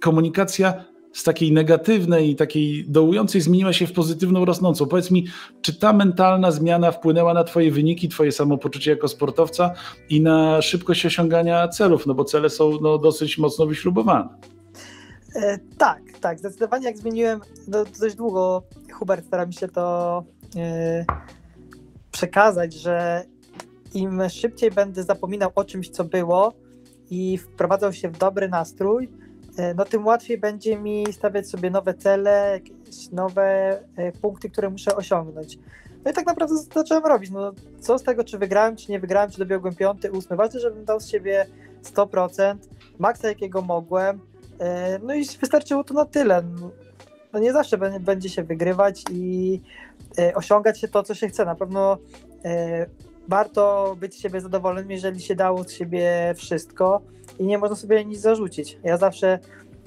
komunikacja 0.00 0.84
z 1.16 1.22
takiej 1.22 1.52
negatywnej, 1.52 2.36
takiej 2.36 2.84
dołującej 2.88 3.40
zmieniła 3.40 3.72
się 3.72 3.86
w 3.86 3.92
pozytywną, 3.92 4.44
rosnącą. 4.44 4.86
Powiedz 4.86 5.10
mi, 5.10 5.26
czy 5.62 5.78
ta 5.78 5.92
mentalna 5.92 6.50
zmiana 6.50 6.92
wpłynęła 6.92 7.34
na 7.34 7.44
Twoje 7.44 7.70
wyniki, 7.70 8.08
Twoje 8.08 8.32
samopoczucie 8.32 8.90
jako 8.90 9.08
sportowca 9.08 9.74
i 10.10 10.20
na 10.20 10.62
szybkość 10.62 11.06
osiągania 11.06 11.68
celów? 11.68 12.06
No 12.06 12.14
bo 12.14 12.24
cele 12.24 12.50
są 12.50 12.78
no, 12.80 12.98
dosyć 12.98 13.38
mocno 13.38 13.66
wyśrubowane. 13.66 14.28
E, 15.34 15.58
tak, 15.78 16.02
tak, 16.20 16.38
zdecydowanie 16.38 16.86
jak 16.86 16.98
zmieniłem, 16.98 17.40
no, 17.68 17.84
dość 18.00 18.16
długo 18.16 18.62
Hubert 18.92 19.26
stara 19.26 19.46
mi 19.46 19.54
się 19.54 19.68
to 19.68 20.24
e, 20.56 21.04
przekazać, 22.10 22.74
że 22.74 23.24
im 23.94 24.28
szybciej 24.28 24.70
będę 24.70 25.02
zapominał 25.02 25.50
o 25.54 25.64
czymś, 25.64 25.88
co 25.88 26.04
było 26.04 26.52
i 27.10 27.38
wprowadzał 27.38 27.92
się 27.92 28.08
w 28.08 28.18
dobry 28.18 28.48
nastrój, 28.48 29.08
no 29.74 29.84
tym 29.84 30.06
łatwiej 30.06 30.38
będzie 30.38 30.78
mi 30.78 31.04
stawiać 31.12 31.48
sobie 31.48 31.70
nowe 31.70 31.94
cele, 31.94 32.50
jakieś 32.52 33.10
nowe 33.10 33.78
e, 33.96 34.12
punkty, 34.12 34.50
które 34.50 34.70
muszę 34.70 34.96
osiągnąć. 34.96 35.58
No 36.04 36.10
i 36.10 36.14
tak 36.14 36.26
naprawdę 36.26 36.56
zacząłem 36.74 37.06
robić. 37.06 37.30
No, 37.30 37.52
co 37.80 37.98
z 37.98 38.02
tego, 38.02 38.24
czy 38.24 38.38
wygrałem, 38.38 38.76
czy 38.76 38.92
nie 38.92 39.00
wygrałem, 39.00 39.30
czy 39.30 39.38
dobiegłem 39.38 39.74
piąty, 39.74 40.12
ósmy. 40.12 40.36
Ważne, 40.36 40.60
żebym 40.60 40.84
dał 40.84 41.00
z 41.00 41.08
siebie 41.08 41.46
100%, 41.84 42.56
maksa 42.98 43.28
jakiego 43.28 43.62
mogłem. 43.62 44.20
E, 44.58 44.98
no 44.98 45.14
i 45.14 45.24
wystarczyło 45.40 45.84
to 45.84 45.94
na 45.94 46.04
tyle. 46.04 46.42
No 47.32 47.38
nie 47.38 47.52
zawsze 47.52 47.78
będzie 48.00 48.28
się 48.28 48.42
wygrywać 48.42 49.04
i 49.10 49.60
osiągać 50.34 50.80
się 50.80 50.88
to, 50.88 51.02
co 51.02 51.14
się 51.14 51.28
chce. 51.28 51.44
Na 51.44 51.54
pewno 51.54 51.98
warto 53.28 53.96
być 54.00 54.14
z 54.14 54.20
siebie 54.20 54.40
zadowolonym, 54.40 54.90
jeżeli 54.90 55.20
się 55.20 55.34
dało 55.34 55.64
z 55.64 55.72
siebie 55.72 56.34
wszystko 56.36 57.00
i 57.38 57.46
nie 57.46 57.58
można 57.58 57.76
sobie 57.76 58.04
nic 58.04 58.20
zarzucić. 58.20 58.78
Ja 58.84 58.96
zawsze 58.96 59.38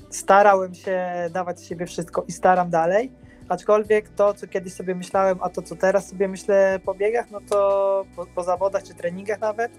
starałem 0.09 0.73
się 0.73 1.09
dawać 1.33 1.59
z 1.59 1.67
siebie 1.67 1.85
wszystko 1.85 2.23
i 2.27 2.31
staram 2.31 2.69
dalej, 2.69 3.11
aczkolwiek 3.49 4.09
to, 4.09 4.33
co 4.33 4.47
kiedyś 4.47 4.73
sobie 4.73 4.95
myślałem, 4.95 5.37
a 5.41 5.49
to, 5.49 5.61
co 5.61 5.75
teraz 5.75 6.09
sobie 6.09 6.27
myślę 6.27 6.79
po 6.85 6.93
biegach, 6.93 7.31
no 7.31 7.39
to 7.49 8.05
po, 8.15 8.25
po 8.25 8.43
zawodach 8.43 8.83
czy 8.83 8.93
treningach 8.93 9.39
nawet, 9.39 9.71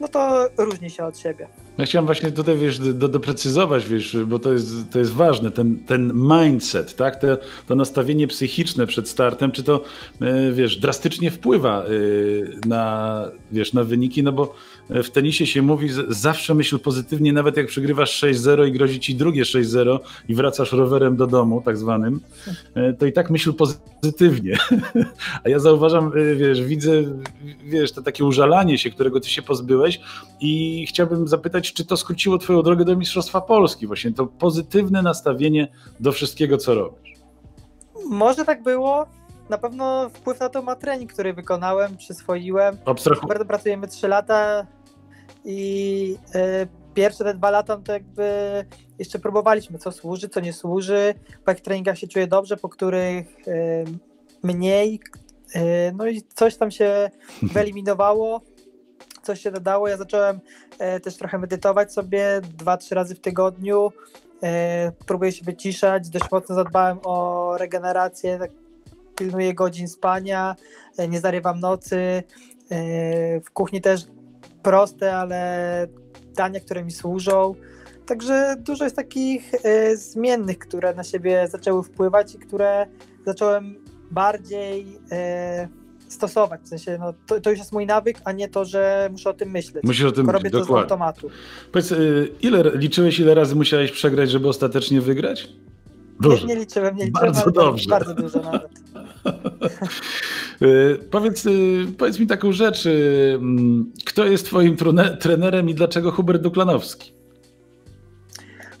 no 0.00 0.08
to 0.08 0.48
różni 0.56 0.90
się 0.90 1.04
od 1.04 1.18
siebie. 1.18 1.48
Ja 1.78 1.84
chciałem 1.84 2.06
właśnie 2.06 2.32
tutaj, 2.32 2.58
wiesz, 2.58 2.78
do, 2.78 3.08
doprecyzować, 3.08 3.86
wiesz, 3.86 4.16
bo 4.26 4.38
to 4.38 4.52
jest, 4.52 4.90
to 4.90 4.98
jest 4.98 5.12
ważne, 5.12 5.50
ten, 5.50 5.78
ten 5.86 6.12
mindset, 6.14 6.96
tak, 6.96 7.20
to, 7.20 7.26
to 7.66 7.74
nastawienie 7.74 8.26
psychiczne 8.26 8.86
przed 8.86 9.08
startem, 9.08 9.52
czy 9.52 9.62
to, 9.62 9.84
e, 10.20 10.52
wiesz, 10.52 10.76
drastycznie 10.76 11.30
wpływa 11.30 11.84
e, 11.84 11.88
na, 12.68 13.24
wiesz, 13.52 13.72
na 13.72 13.84
wyniki, 13.84 14.22
no 14.22 14.32
bo 14.32 14.54
w 14.90 15.10
tenisie 15.10 15.46
się 15.46 15.62
mówi, 15.62 15.88
zawsze 16.08 16.54
myśl 16.54 16.78
pozytywnie, 16.78 17.32
nawet 17.32 17.56
jak 17.56 17.66
przegrywasz 17.66 18.22
6-0 18.22 18.68
i 18.68 18.72
grozi 18.72 19.00
ci 19.00 19.14
drugie 19.14 19.42
6-0 19.42 19.98
i 20.28 20.34
wracasz 20.34 20.72
rowerem 20.72 21.16
do 21.16 21.26
domu, 21.26 21.62
tak 21.64 21.76
zwanym, 21.76 22.20
e, 22.74 22.92
to 22.92 23.06
i 23.06 23.12
tak 23.12 23.30
myśl 23.30 23.52
pozytywnie. 23.52 24.56
A 25.44 25.48
ja 25.48 25.58
zauważam, 25.58 26.12
wiesz, 26.36 26.62
widzę, 26.62 26.92
wiesz, 27.64 27.92
to 27.92 28.02
takie 28.02 28.24
użalanie 28.24 28.78
się, 28.78 28.90
którego 28.90 29.20
ty 29.20 29.28
się 29.28 29.42
pozbyłeś 29.42 30.00
i 30.40 30.86
chciałbym 30.88 31.28
zapytać, 31.28 31.67
czy 31.72 31.84
to 31.84 31.96
skróciło 31.96 32.38
Twoją 32.38 32.62
drogę 32.62 32.84
do 32.84 32.96
Mistrzostwa 32.96 33.40
Polski? 33.40 33.86
Właśnie 33.86 34.12
to 34.12 34.26
pozytywne 34.26 35.02
nastawienie 35.02 35.68
do 36.00 36.12
wszystkiego, 36.12 36.58
co 36.58 36.74
robisz. 36.74 37.12
Może 38.08 38.44
tak 38.44 38.62
było. 38.62 39.06
Na 39.48 39.58
pewno 39.58 40.08
wpływ 40.08 40.40
na 40.40 40.48
to 40.48 40.62
ma 40.62 40.76
trening, 40.76 41.12
który 41.12 41.32
wykonałem, 41.32 41.96
przyswoiłem. 41.96 42.76
Abstrahu... 42.84 43.26
Bardzo 43.26 43.44
pracujemy 43.44 43.88
3 43.88 44.08
lata 44.08 44.66
i 45.44 46.16
y, 46.34 46.68
pierwsze 46.94 47.24
te 47.24 47.34
dwa 47.34 47.50
lata 47.50 47.76
to 47.76 47.92
jakby 47.92 48.24
jeszcze 48.98 49.18
próbowaliśmy, 49.18 49.78
co 49.78 49.92
służy, 49.92 50.28
co 50.28 50.40
nie 50.40 50.52
służy. 50.52 51.14
Po 51.44 51.50
jakich 51.50 51.64
treningach 51.64 51.98
się 51.98 52.08
czuję 52.08 52.26
dobrze, 52.26 52.56
po 52.56 52.68
których 52.68 53.48
y, 53.48 53.84
mniej. 54.42 55.00
Y, 55.56 55.60
no 55.96 56.06
i 56.06 56.22
coś 56.34 56.56
tam 56.56 56.70
się 56.70 57.10
wyeliminowało 57.54 58.40
coś 59.28 59.40
się 59.40 59.50
dodało. 59.50 59.88
Ja 59.88 59.96
zacząłem 59.96 60.40
e, 60.78 61.00
też 61.00 61.16
trochę 61.16 61.38
medytować 61.38 61.92
sobie 61.92 62.40
dwa, 62.58 62.76
trzy 62.76 62.94
razy 62.94 63.14
w 63.14 63.20
tygodniu. 63.20 63.92
E, 64.42 64.92
próbuję 65.06 65.32
się 65.32 65.44
wyciszać. 65.44 66.08
Dość 66.08 66.30
mocno 66.30 66.54
zadbałem 66.54 66.98
o 67.04 67.54
regenerację. 67.58 68.38
Tak 68.38 68.50
pilnuję 69.16 69.54
godzin 69.54 69.88
spania, 69.88 70.56
e, 70.98 71.08
nie 71.08 71.20
zarywam 71.20 71.60
nocy. 71.60 72.22
W 73.44 73.50
kuchni 73.52 73.80
też 73.80 74.00
proste, 74.62 75.16
ale 75.16 75.86
dania, 76.34 76.60
które 76.60 76.84
mi 76.84 76.90
służą. 76.90 77.54
Także 78.06 78.56
dużo 78.58 78.84
jest 78.84 78.96
takich 78.96 79.52
zmiennych, 79.94 80.58
które 80.58 80.94
na 80.94 81.04
siebie 81.04 81.48
zaczęły 81.48 81.82
wpływać 81.82 82.34
i 82.34 82.38
które 82.38 82.86
zacząłem 83.26 83.84
bardziej 84.10 85.00
stosować. 86.12 86.60
W 86.62 86.68
sensie, 86.68 86.98
no, 87.00 87.14
to, 87.26 87.40
to 87.40 87.50
już 87.50 87.58
jest 87.58 87.72
mój 87.72 87.86
nawyk, 87.86 88.20
a 88.24 88.32
nie 88.32 88.48
to, 88.48 88.64
że 88.64 89.08
muszę 89.12 89.30
o 89.30 89.34
tym 89.34 89.50
myśleć. 89.50 89.84
Musisz 89.84 90.04
o 90.04 90.12
tym 90.12 90.14
Tylko 90.26 90.32
robię 90.32 90.50
to 90.50 90.64
z 90.64 90.70
automatu. 90.70 91.30
Powiedz, 91.72 91.92
y, 91.92 92.28
ile 92.42 92.62
liczyłeś, 92.74 93.20
ile 93.20 93.34
razy 93.34 93.54
musiałeś 93.54 93.92
przegrać, 93.92 94.30
żeby 94.30 94.48
ostatecznie 94.48 95.00
wygrać? 95.00 95.48
Nie, 95.48 96.30
Dużo. 96.30 96.46
nie 96.46 96.56
liczyłem, 96.56 96.96
nie 96.96 97.04
liczyłem, 97.04 97.32
Bardzo 97.32 97.50
dobrze. 97.50 97.90
bardzo 97.90 98.14
dużo 98.14 98.40
nawet. 98.40 98.70
Y, 100.62 100.98
powiedz, 101.10 101.46
y, 101.46 101.86
powiedz 101.98 102.18
mi 102.18 102.26
taką 102.26 102.52
rzecz. 102.52 102.86
mm, 102.86 103.92
Kto 104.06 104.24
jest 104.26 104.46
twoim 104.46 104.76
trenerem 105.20 105.68
i 105.68 105.74
dlaczego 105.74 106.10
Hubert 106.12 106.42
Duklanowski? 106.42 107.12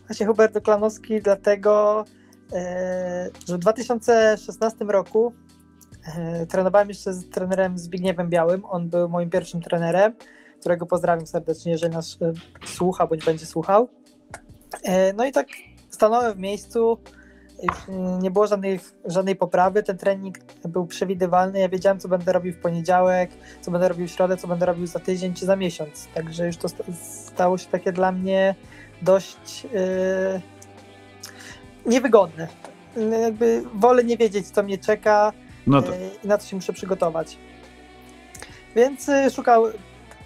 Właśnie 0.06 0.26
Hubert 0.26 0.54
Doklanowski, 0.54 1.20
dlatego, 1.22 2.04
e, 2.52 3.30
że 3.48 3.54
w 3.56 3.58
2016 3.58 4.84
roku 4.84 5.32
trenowałem 6.48 6.88
jeszcze 6.88 7.12
z 7.12 7.30
trenerem 7.30 7.78
Zbigniewem 7.78 8.28
Białym. 8.28 8.64
On 8.64 8.88
był 8.88 9.08
moim 9.08 9.30
pierwszym 9.30 9.62
trenerem, 9.62 10.14
którego 10.60 10.86
pozdrawiam 10.86 11.26
serdecznie, 11.26 11.72
jeżeli 11.72 11.94
nas 11.94 12.18
e, 12.22 12.32
słucha 12.66 13.06
bądź 13.06 13.24
będzie 13.24 13.46
słuchał. 13.46 13.88
E, 14.82 15.12
no 15.12 15.24
i 15.24 15.32
tak 15.32 15.46
stanąłem 15.90 16.34
w 16.34 16.38
miejscu. 16.38 16.98
Nie 18.20 18.30
było 18.30 18.46
żadnej, 18.46 18.80
żadnej 19.04 19.36
poprawy. 19.36 19.82
Ten 19.82 19.98
trening 19.98 20.38
był 20.64 20.86
przewidywalny. 20.86 21.60
Ja 21.60 21.68
wiedziałem, 21.68 22.00
co 22.00 22.08
będę 22.08 22.32
robił 22.32 22.52
w 22.52 22.58
poniedziałek, 22.58 23.30
co 23.60 23.70
będę 23.70 23.88
robił 23.88 24.08
w 24.08 24.10
środę, 24.10 24.36
co 24.36 24.48
będę 24.48 24.66
robił 24.66 24.86
za 24.86 24.98
tydzień 24.98 25.34
czy 25.34 25.46
za 25.46 25.56
miesiąc. 25.56 26.08
Także 26.14 26.46
już 26.46 26.56
to 26.56 26.68
sta- 26.68 26.84
stało 27.24 27.58
się 27.58 27.66
takie 27.70 27.92
dla 27.92 28.12
mnie 28.12 28.54
dość 29.02 29.64
yy, 29.64 30.40
niewygodne. 31.86 32.48
Jakby 33.22 33.62
wolę 33.74 34.04
nie 34.04 34.16
wiedzieć, 34.16 34.50
co 34.50 34.62
mnie 34.62 34.78
czeka 34.78 35.32
No 35.68 35.82
to, 35.82 35.92
yy, 35.92 35.98
i 36.24 36.28
na 36.28 36.38
co 36.38 36.48
się 36.48 36.56
muszę 36.56 36.72
przygotować. 36.72 37.38
Więc 38.76 39.06
yy, 39.06 39.30
szukał, 39.30 39.64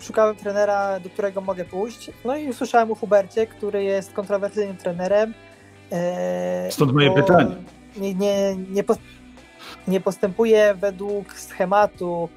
szukałem 0.00 0.36
trenera, 0.36 1.00
do 1.00 1.10
którego 1.10 1.40
mogę 1.40 1.64
pójść. 1.64 2.10
No 2.24 2.36
i 2.36 2.48
usłyszałem 2.48 2.92
o 2.92 2.94
Hubercie, 2.94 3.46
który 3.46 3.84
jest 3.84 4.12
kontrowersyjnym 4.12 4.76
trenerem. 4.76 5.34
yy, 5.90 6.72
Stąd 6.72 6.92
moje 6.92 7.14
pytanie. 7.14 7.56
Nie, 7.96 8.14
nie, 8.14 8.56
nie, 8.56 8.84
po, 8.84 8.96
nie 9.88 10.00
postępuje 10.00 10.74
według 10.74 11.32
schematu, 11.32 12.28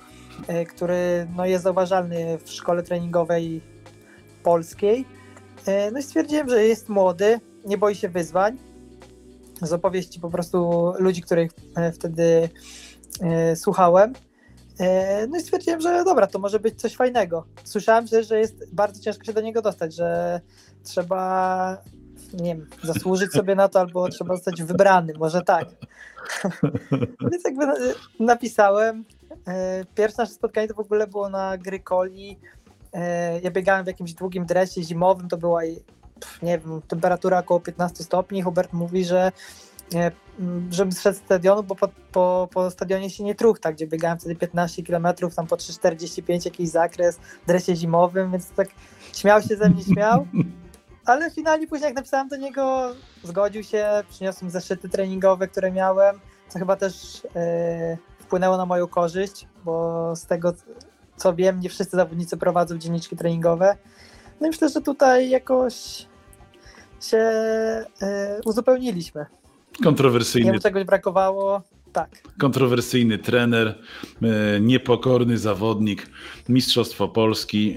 yy, 0.50 0.66
który 0.66 1.28
no, 1.36 1.46
jest 1.46 1.64
zauważalny 1.64 2.38
w 2.38 2.52
szkole 2.52 2.84
treningowej 2.84 3.62
polskiej. 4.44 5.06
E, 5.66 5.92
No 5.92 6.00
i 6.00 6.04
stwierdziłem, 6.04 6.50
że 6.50 6.64
jest 6.66 6.90
młody, 6.90 7.40
nie 7.66 7.78
boi 7.78 7.96
się 7.96 8.10
wyzwań. 8.10 8.58
Z 9.62 9.74
opowieści 9.74 10.20
po 10.20 10.30
prostu 10.30 10.94
ludzi, 11.00 11.22
których 11.22 11.52
e, 11.76 11.92
wtedy 11.92 12.24
e, 12.24 12.50
słuchałem. 13.56 14.14
E, 14.80 15.28
No 15.28 15.38
i 15.38 15.42
stwierdziłem, 15.42 15.82
że 15.82 16.04
dobra, 16.04 16.28
to 16.28 16.40
może 16.40 16.60
być 16.60 16.82
coś 16.82 16.96
fajnego. 16.96 17.46
Słyszałem, 17.64 18.08
że, 18.08 18.24
że 18.24 18.40
jest 18.40 18.74
bardzo 18.76 19.02
ciężko 19.02 19.24
się 19.24 19.34
do 19.34 19.42
niego 19.42 19.62
dostać, 19.62 19.96
że 19.96 20.42
trzeba, 20.84 21.78
nie 22.34 22.56
wiem, 22.56 22.68
zasłużyć 22.84 23.32
sobie 23.32 23.56
na 23.56 23.68
to, 23.70 23.80
albo 23.80 24.10
trzeba 24.10 24.36
zostać 24.36 24.64
wybrany, 24.64 25.14
może 25.20 25.42
tak. 25.42 25.68
Więc 27.32 27.44
jakby 27.46 27.66
na- 27.68 27.76
napisałem. 28.20 29.06
E, 29.48 29.86
Pierwsze 29.96 30.22
nasze 30.22 30.34
spotkanie 30.34 30.68
to 30.68 30.74
w 30.74 30.80
ogóle 30.80 31.08
było 31.08 31.30
na 31.30 31.58
Grykoli. 31.58 32.40
E, 32.94 33.40
Ja 33.42 33.52
biegałem 33.52 33.84
w 33.84 33.88
jakimś 33.88 34.14
długim 34.14 34.46
dresie 34.46 34.84
zimowym, 34.84 35.28
to 35.30 35.38
była, 35.38 35.64
nie 36.44 36.60
wiem, 36.60 36.82
temperatura 36.88 37.40
około 37.40 37.60
15 37.60 38.04
stopni. 38.04 38.42
Hubert 38.42 38.74
mówi, 38.74 39.06
że 39.06 39.32
e, 39.94 40.12
zszedł 40.72 41.18
z 41.18 41.18
stadionu, 41.18 41.64
bo 41.64 41.76
po, 41.76 41.88
po, 42.12 42.50
po 42.54 42.72
stadionie 42.72 43.10
się 43.10 43.24
nie 43.24 43.36
truch, 43.36 43.60
tak, 43.60 43.76
gdzie 43.76 43.88
biegałem 43.88 44.20
wtedy 44.20 44.36
15 44.36 44.84
km, 44.84 45.08
tam 45.36 45.48
po 45.48 45.56
3,45 45.56 46.46
jakiś 46.46 46.70
zakres 46.70 47.18
w 47.18 47.48
dresie 47.48 47.76
zimowym, 47.76 48.32
więc 48.32 48.50
tak 48.50 48.68
śmiał 49.14 49.42
się 49.42 49.56
ze 49.56 49.70
mnie, 49.70 49.84
śmiał. 49.84 50.28
Ale 51.06 51.32
finalnie 51.32 51.68
później 51.68 51.88
jak 51.88 51.96
napisałem 51.96 52.28
do 52.28 52.38
niego, 52.38 52.92
zgodził 53.24 53.64
się, 53.64 53.88
przyniosłem 54.10 54.52
zeszyty 54.52 54.90
treningowe, 54.90 55.48
które 55.48 55.72
miałem, 55.72 56.20
co 56.50 56.60
chyba 56.60 56.76
też 56.76 57.24
e, 57.36 57.98
wpłynęło 58.20 58.58
na 58.58 58.66
moją 58.66 58.88
korzyść, 58.88 59.48
bo 59.66 60.16
z 60.16 60.26
tego 60.26 60.54
co 61.18 61.36
wiem, 61.36 61.60
nie 61.60 61.70
wszyscy 61.70 61.98
zawodnicy 61.98 62.38
prowadzą 62.38 62.78
dzienniczki 62.78 63.18
treningowe. 63.18 63.78
No 64.42 64.48
i 64.48 64.50
myślę, 64.50 64.70
że 64.70 64.82
tutaj 64.82 65.30
jakoś 65.30 66.08
się 67.02 67.18
e, 67.18 67.86
uzupełniliśmy. 68.46 69.26
Kontrowersyjny, 69.84 70.48
Jemu 70.48 70.60
czegoś 70.60 70.84
brakowało, 70.84 71.62
tak. 71.94 72.10
kontrowersyjny 72.40 73.18
trener, 73.18 73.68
e, 74.22 74.60
niepokorny 74.60 75.38
zawodnik, 75.38 76.08
Mistrzostwo 76.50 77.08
Polski. 77.08 77.76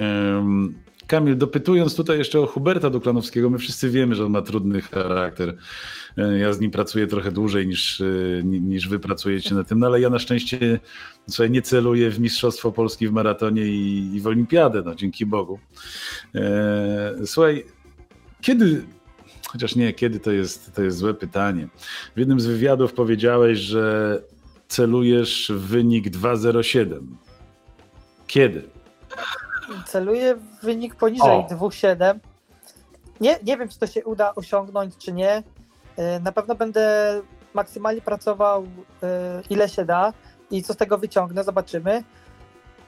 Kamil, 1.07 1.37
dopytując 1.39 1.97
tutaj 1.97 2.19
jeszcze 2.19 2.41
o 2.41 2.47
Huberta 2.47 2.91
Duklanowskiego, 2.91 3.51
my 3.51 3.59
wszyscy 3.59 3.91
wiemy, 3.91 4.15
że 4.15 4.25
on 4.27 4.33
ma 4.33 4.43
trudny 4.43 4.81
charakter. 4.81 5.57
E, 6.19 6.39
Ja 6.39 6.53
z 6.53 6.61
nim 6.61 6.71
pracuję 6.71 7.07
trochę 7.07 7.33
dłużej 7.33 7.67
niż, 7.67 8.01
e, 8.01 8.05
ni- 8.45 8.61
niż 8.61 8.89
wy 8.89 8.99
pracujecie 8.99 9.55
na 9.55 9.65
tym, 9.65 9.79
no 9.79 9.87
ale 9.87 10.01
ja 10.01 10.11
na 10.11 10.19
szczęście 10.19 10.81
słuchaj, 11.29 11.51
nie 11.51 11.63
celuję 11.63 12.11
w 12.11 12.21
Mistrzostwo 12.21 12.73
Polski 12.73 13.09
w 13.09 13.13
maratonie 13.13 13.63
i, 13.63 14.11
i 14.15 14.21
w 14.21 14.27
Olimpiadę, 14.27 14.83
no 14.87 14.95
dzięki 14.95 15.27
Bogu. 15.27 15.59
Słuchaj, 17.25 17.65
kiedy, 18.41 18.83
chociaż 19.49 19.77
nie, 19.77 19.93
kiedy 19.93 20.21
to 20.21 20.31
jest, 20.31 20.75
to 20.75 20.83
jest 20.83 20.97
złe 20.99 21.15
pytanie. 21.15 21.69
W 22.17 22.19
jednym 22.19 22.41
z 22.41 22.47
wywiadów 22.47 22.93
powiedziałeś, 22.93 23.59
że 23.59 24.19
celujesz 24.69 25.53
w 25.55 25.61
wynik 25.67 26.11
2.07. 26.11 27.01
Kiedy? 28.27 28.63
Celuję 29.87 30.35
w 30.35 30.65
wynik 30.65 30.95
poniżej 30.95 31.31
O. 31.31 31.47
2,7. 31.51 32.19
Nie, 33.21 33.39
nie 33.43 33.57
wiem, 33.57 33.69
czy 33.69 33.79
to 33.79 33.87
się 33.87 34.05
uda 34.05 34.35
osiągnąć, 34.35 34.97
czy 34.97 35.13
nie. 35.13 35.43
E, 35.97 36.21
Na 36.21 36.33
pewno 36.33 36.55
będę 36.55 37.21
maksymalnie 37.55 38.01
pracował 38.01 38.67
e, 39.03 39.43
ile 39.51 39.69
się 39.69 39.85
da 39.85 40.13
i 40.51 40.63
co 40.63 40.73
z 40.73 40.77
tego 40.77 40.99
wyciągnę, 40.99 41.45
zobaczymy. 41.45 42.05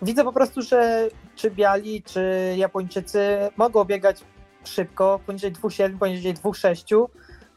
Widzę 0.03 0.25
po 0.25 0.33
prostu, 0.33 0.63
że 0.63 1.09
czy 1.37 1.51
biali, 1.51 2.03
czy 2.03 2.55
Japończycy 2.57 3.39
mogą 3.57 3.85
biegać 3.85 4.21
szybko, 4.65 5.21
poniżej 5.27 5.53
2,7, 5.53 5.99
poniżej 5.99 6.35
2,6, 6.35 7.07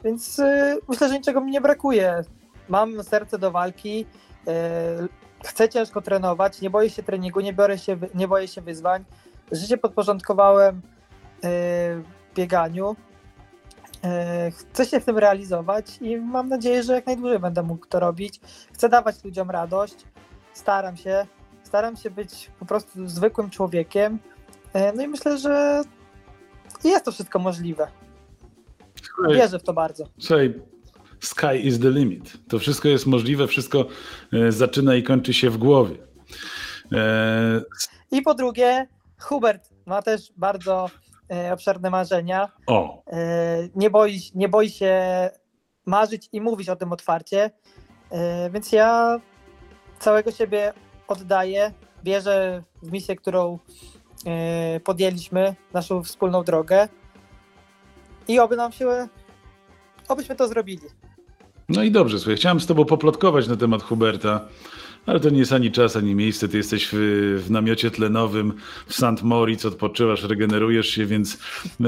więc 0.04 0.38
e, 0.38 0.76
myślę, 0.88 1.08
że 1.08 1.14
niczego 1.14 1.40
mi 1.40 1.52
nie 1.52 1.60
brakuje. 1.60 2.22
Mam 2.68 3.02
serce 3.02 3.38
do 3.38 3.50
walki, 3.50 4.06
e, 4.46 5.08
chcę 5.44 5.68
ciężko 5.68 6.02
trenować, 6.02 6.60
nie 6.60 6.70
boję 6.70 6.90
się 6.90 7.02
treningu, 7.02 7.40
nie, 7.40 7.52
biorę 7.52 7.78
się, 7.78 7.96
nie 8.14 8.28
boję 8.28 8.48
się 8.48 8.60
wyzwań. 8.60 9.04
Życie 9.52 9.78
podporządkowałem 9.78 10.82
e, 11.44 11.48
bieganiu. 12.34 12.96
E, 14.04 14.50
Chcę 14.50 14.86
się 14.86 15.00
w 15.00 15.04
tym 15.04 15.18
realizować 15.18 15.98
i 16.00 16.16
mam 16.16 16.48
nadzieję, 16.48 16.82
że 16.82 16.92
jak 16.92 17.06
najdłużej 17.06 17.38
będę 17.38 17.62
mógł 17.62 17.86
to 17.86 18.00
robić. 18.00 18.40
Chcę 18.72 18.88
dawać 18.88 19.24
ludziom 19.24 19.50
radość. 19.50 19.94
Staram 20.52 20.96
się. 20.96 21.26
Staram 21.62 21.96
się 21.96 22.10
być 22.10 22.50
po 22.58 22.64
prostu 22.64 23.08
zwykłym 23.08 23.50
człowiekiem. 23.50 24.18
E, 24.72 24.92
No 24.92 25.02
i 25.02 25.08
myślę, 25.08 25.38
że 25.38 25.82
jest 26.88 27.04
to 27.04 27.12
wszystko 27.12 27.38
możliwe. 27.38 27.86
Słuchaj, 29.02 29.34
Wierzę 29.34 29.58
w 29.58 29.62
to 29.62 29.72
bardzo. 29.72 30.04
słuchaj, 30.18 30.54
sky 31.20 31.56
is 31.62 31.80
the 31.80 31.90
limit. 31.90 32.32
To 32.48 32.58
wszystko 32.58 32.88
jest 32.88 33.06
możliwe, 33.06 33.46
wszystko 33.46 33.86
e, 34.32 34.52
zaczyna 34.52 34.94
i 34.94 35.02
kończy 35.02 35.34
się 35.34 35.50
w 35.50 35.56
głowie. 35.58 35.96
E, 36.92 37.60
I 38.10 38.22
po 38.22 38.34
drugie, 38.34 38.86
Hubert 39.20 39.70
ma 39.86 40.02
też 40.02 40.32
bardzo 40.36 40.90
e, 41.30 41.52
obszerne 41.52 41.90
marzenia. 41.90 42.48
o, 42.66 43.02
E, 43.06 43.68
nie 43.74 43.90
boi, 43.90 44.20
nie 44.34 44.48
boi 44.48 44.70
się 44.70 45.02
marzyć 45.86 46.28
i 46.32 46.40
mówić 46.40 46.68
o 46.68 46.76
tym 46.76 46.92
otwarcie, 46.92 47.50
więc 48.50 48.72
ja 48.72 49.20
całego 49.98 50.32
siebie 50.32 50.72
oddaję, 51.08 51.72
wierzę 52.04 52.62
w 52.82 52.92
misję, 52.92 53.16
którą 53.16 53.58
podjęliśmy, 54.84 55.54
naszą 55.72 56.02
wspólną 56.02 56.44
drogę 56.44 56.88
i 58.28 58.38
oby 58.38 58.56
nam 58.56 58.72
się, 58.72 59.08
obyśmy 60.08 60.36
to 60.36 60.48
zrobili. 60.48 60.86
no 61.68 61.82
i 61.82 61.90
dobrze, 61.90 62.18
słuchaj, 62.18 62.36
chciałem 62.36 62.60
z 62.60 62.66
tobą 62.66 62.84
poplotkować 62.84 63.48
na 63.48 63.56
temat 63.56 63.82
Huberta, 63.82 64.48
ale 65.06 65.20
to 65.20 65.30
nie 65.30 65.38
jest 65.38 65.52
ani 65.52 65.72
czas, 65.72 65.96
ani 65.96 66.14
miejsce. 66.14 66.48
Ty 66.48 66.56
jesteś 66.56 66.88
w, 66.92 66.96
w 67.44 67.50
namiocie 67.50 67.90
tlenowym 67.90 68.52
w 68.86 68.94
St. 68.94 69.22
Moritz, 69.22 69.64
odpoczywasz, 69.64 70.22
regenerujesz 70.22 70.86
się, 70.88 71.06
więc 71.06 71.38
e, 71.80 71.86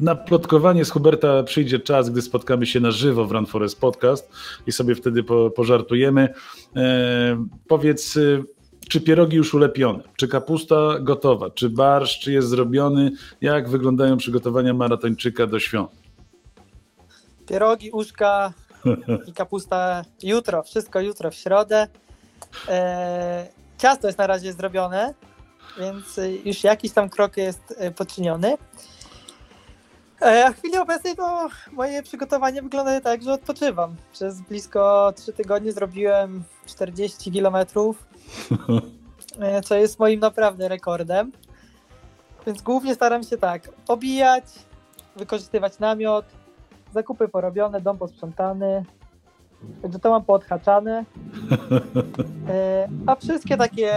na 0.00 0.14
plotkowanie 0.14 0.84
z 0.84 0.90
Huberta 0.90 1.42
przyjdzie 1.42 1.78
czas, 1.78 2.10
gdy 2.10 2.22
spotkamy 2.22 2.66
się 2.66 2.80
na 2.80 2.90
żywo 2.90 3.24
w 3.24 3.32
Run 3.32 3.46
Forest 3.46 3.80
Podcast 3.80 4.32
i 4.66 4.72
sobie 4.72 4.94
wtedy 4.94 5.22
po, 5.22 5.50
pożartujemy. 5.50 6.34
E, 6.76 7.46
powiedz, 7.68 8.16
e, 8.16 8.42
Czy 8.90 9.00
pierogi 9.00 9.36
już 9.36 9.54
ulepione? 9.54 10.02
Czy 10.16 10.28
kapusta 10.28 10.76
gotowa? 11.00 11.50
Czy 11.50 11.70
barszcz 11.70 12.26
jest 12.26 12.48
zrobiony? 12.48 13.10
Jak 13.40 13.68
wyglądają 13.68 14.16
przygotowania 14.16 14.74
maratończyka 14.74 15.46
do 15.46 15.60
świąt? 15.60 15.90
Pierogi, 17.48 17.90
uszka 17.90 18.52
i 19.26 19.32
kapusta 19.32 20.04
jutro, 20.22 20.62
wszystko 20.62 21.00
jutro 21.00 21.30
w 21.30 21.34
środę. 21.34 21.86
E, 22.68 23.46
ciasto 23.78 24.06
jest 24.06 24.18
na 24.18 24.26
razie 24.26 24.52
zrobione, 24.52 25.14
więc 25.78 26.20
już 26.44 26.64
jakiś 26.64 26.92
tam 26.92 27.08
krok 27.08 27.36
jest 27.36 27.70
y, 27.70 27.90
poczyniony. 27.90 28.56
E, 30.22 30.44
a 30.46 30.52
w 30.52 30.58
chwili 30.58 30.78
obecnej 30.78 31.16
to 31.16 31.48
moje 31.72 32.02
przygotowanie 32.02 32.62
wygląda 32.62 33.00
tak, 33.00 33.22
że 33.22 33.32
odpoczywam. 33.32 33.96
Przez 34.12 34.40
blisko 34.40 35.12
3 35.16 35.32
tygodnie 35.32 35.72
zrobiłem 35.72 36.44
40 36.66 37.32
kilometrów, 37.32 38.06
e, 39.40 39.62
co 39.62 39.74
jest 39.74 39.98
moim 39.98 40.20
naprawdę 40.20 40.68
rekordem. 40.68 41.32
Więc 42.46 42.62
głównie 42.62 42.94
staram 42.94 43.22
się 43.22 43.38
tak, 43.38 43.68
obijać, 43.88 44.44
wykorzystywać 45.16 45.78
namiot, 45.78 46.24
zakupy 46.94 47.28
porobione, 47.28 47.80
dom 47.80 47.98
posprzątany, 47.98 48.84
także 49.82 49.98
to 49.98 50.10
mam 50.10 50.24
poodhaczane. 50.24 51.04
E, 52.48 52.88
A 53.06 53.16
wszystkie 53.16 53.56
takie 53.56 53.92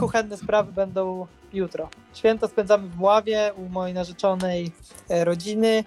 kuchenne 0.00 0.36
sprawy 0.36 0.72
będą 0.72 1.26
jutro. 1.52 1.88
Święto 2.14 2.48
spędzamy 2.48 2.88
w 2.88 2.96
Mławie 2.96 3.52
u 3.56 3.68
mojej 3.68 3.94
narzeczonej 3.94 4.72
e, 5.08 5.24
rodziny, 5.24 5.84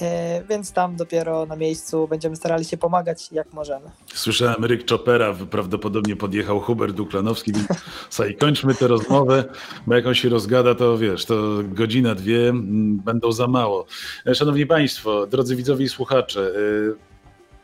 e, 0.00 0.42
więc 0.48 0.72
tam 0.72 0.96
dopiero 0.96 1.46
na 1.46 1.56
miejscu 1.56 2.08
będziemy 2.08 2.36
starali 2.36 2.64
się 2.64 2.76
pomagać 2.76 3.32
jak 3.32 3.52
możemy. 3.52 3.90
Słyszałem 4.14 4.64
Ryk 4.64 4.90
Chopera, 4.90 5.34
prawdopodobnie 5.50 6.16
podjechał 6.16 6.60
Hubert 6.60 6.94
Duklanowski, 6.94 7.52
więc 7.52 7.68
kończmy 8.38 8.74
tę 8.74 8.88
rozmowę, 8.88 9.44
bo 9.86 9.94
jak 9.94 10.06
on 10.06 10.14
się 10.14 10.28
rozgada, 10.28 10.74
to 10.74 10.98
wiesz, 10.98 11.24
to 11.24 11.34
godzina, 11.64 12.14
dwie 12.14 12.48
mm, 12.48 12.96
będą 12.96 13.32
za 13.32 13.46
mało. 13.46 13.86
Szanowni 14.34 14.66
Państwo, 14.66 15.26
drodzy 15.26 15.56
widzowie 15.56 15.84
i 15.84 15.88
słuchacze, 15.88 16.52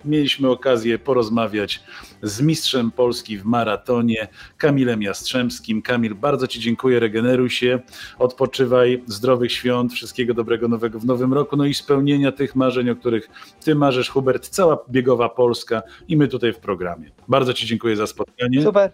mieliśmy 0.07 0.51
okazję 0.51 0.99
porozmawiać 0.99 1.83
z 2.23 2.41
mistrzem 2.41 2.91
Polski 2.91 3.39
w 3.39 3.45
maratonie, 3.45 4.29
Kamilem 4.59 5.03
Jastrzębskim. 5.03 5.83
Kamil, 5.83 6.15
bardzo 6.15 6.47
Ci 6.47 6.61
dziękuję, 6.61 7.01
regeneruj 7.01 7.51
się, 7.51 7.81
odpoczywaj, 8.19 9.03
zdrowych 9.07 9.53
świąt, 9.53 9.93
wszystkiego 9.93 10.35
dobrego 10.35 10.69
nowego 10.69 11.01
w 11.01 11.05
nowym 11.05 11.35
roku, 11.35 11.57
no 11.57 11.65
i 11.65 11.75
spełnienia 11.75 12.33
tych 12.33 12.57
marzeń, 12.57 12.91
o 12.91 12.97
których 12.97 13.29
Ty 13.65 13.75
marzysz, 13.75 14.09
Hubert, 14.11 14.49
cała 14.49 14.79
biegowa 14.91 15.29
Polska 15.29 15.83
i 16.09 16.17
my 16.17 16.29
tutaj 16.29 16.53
w 16.53 16.59
programie. 16.59 17.11
Bardzo 17.29 17.55
Ci 17.55 17.67
dziękuję 17.67 17.97
za 17.97 18.07
spotkanie. 18.07 18.63
Super. 18.63 18.93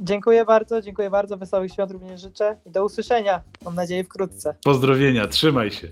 Dziękuję 0.00 0.44
bardzo, 0.44 0.82
dziękuję 0.82 1.10
bardzo. 1.10 1.36
Wesołych 1.36 1.72
świąt 1.72 1.90
również 1.90 2.20
życzę 2.20 2.56
i 2.66 2.70
do 2.70 2.84
usłyszenia. 2.84 3.42
Mam 3.64 3.74
nadzieję 3.74 4.04
wkrótce. 4.04 4.54
Pozdrowienia, 4.64 5.26
trzymaj 5.26 5.70
się. 5.70 5.88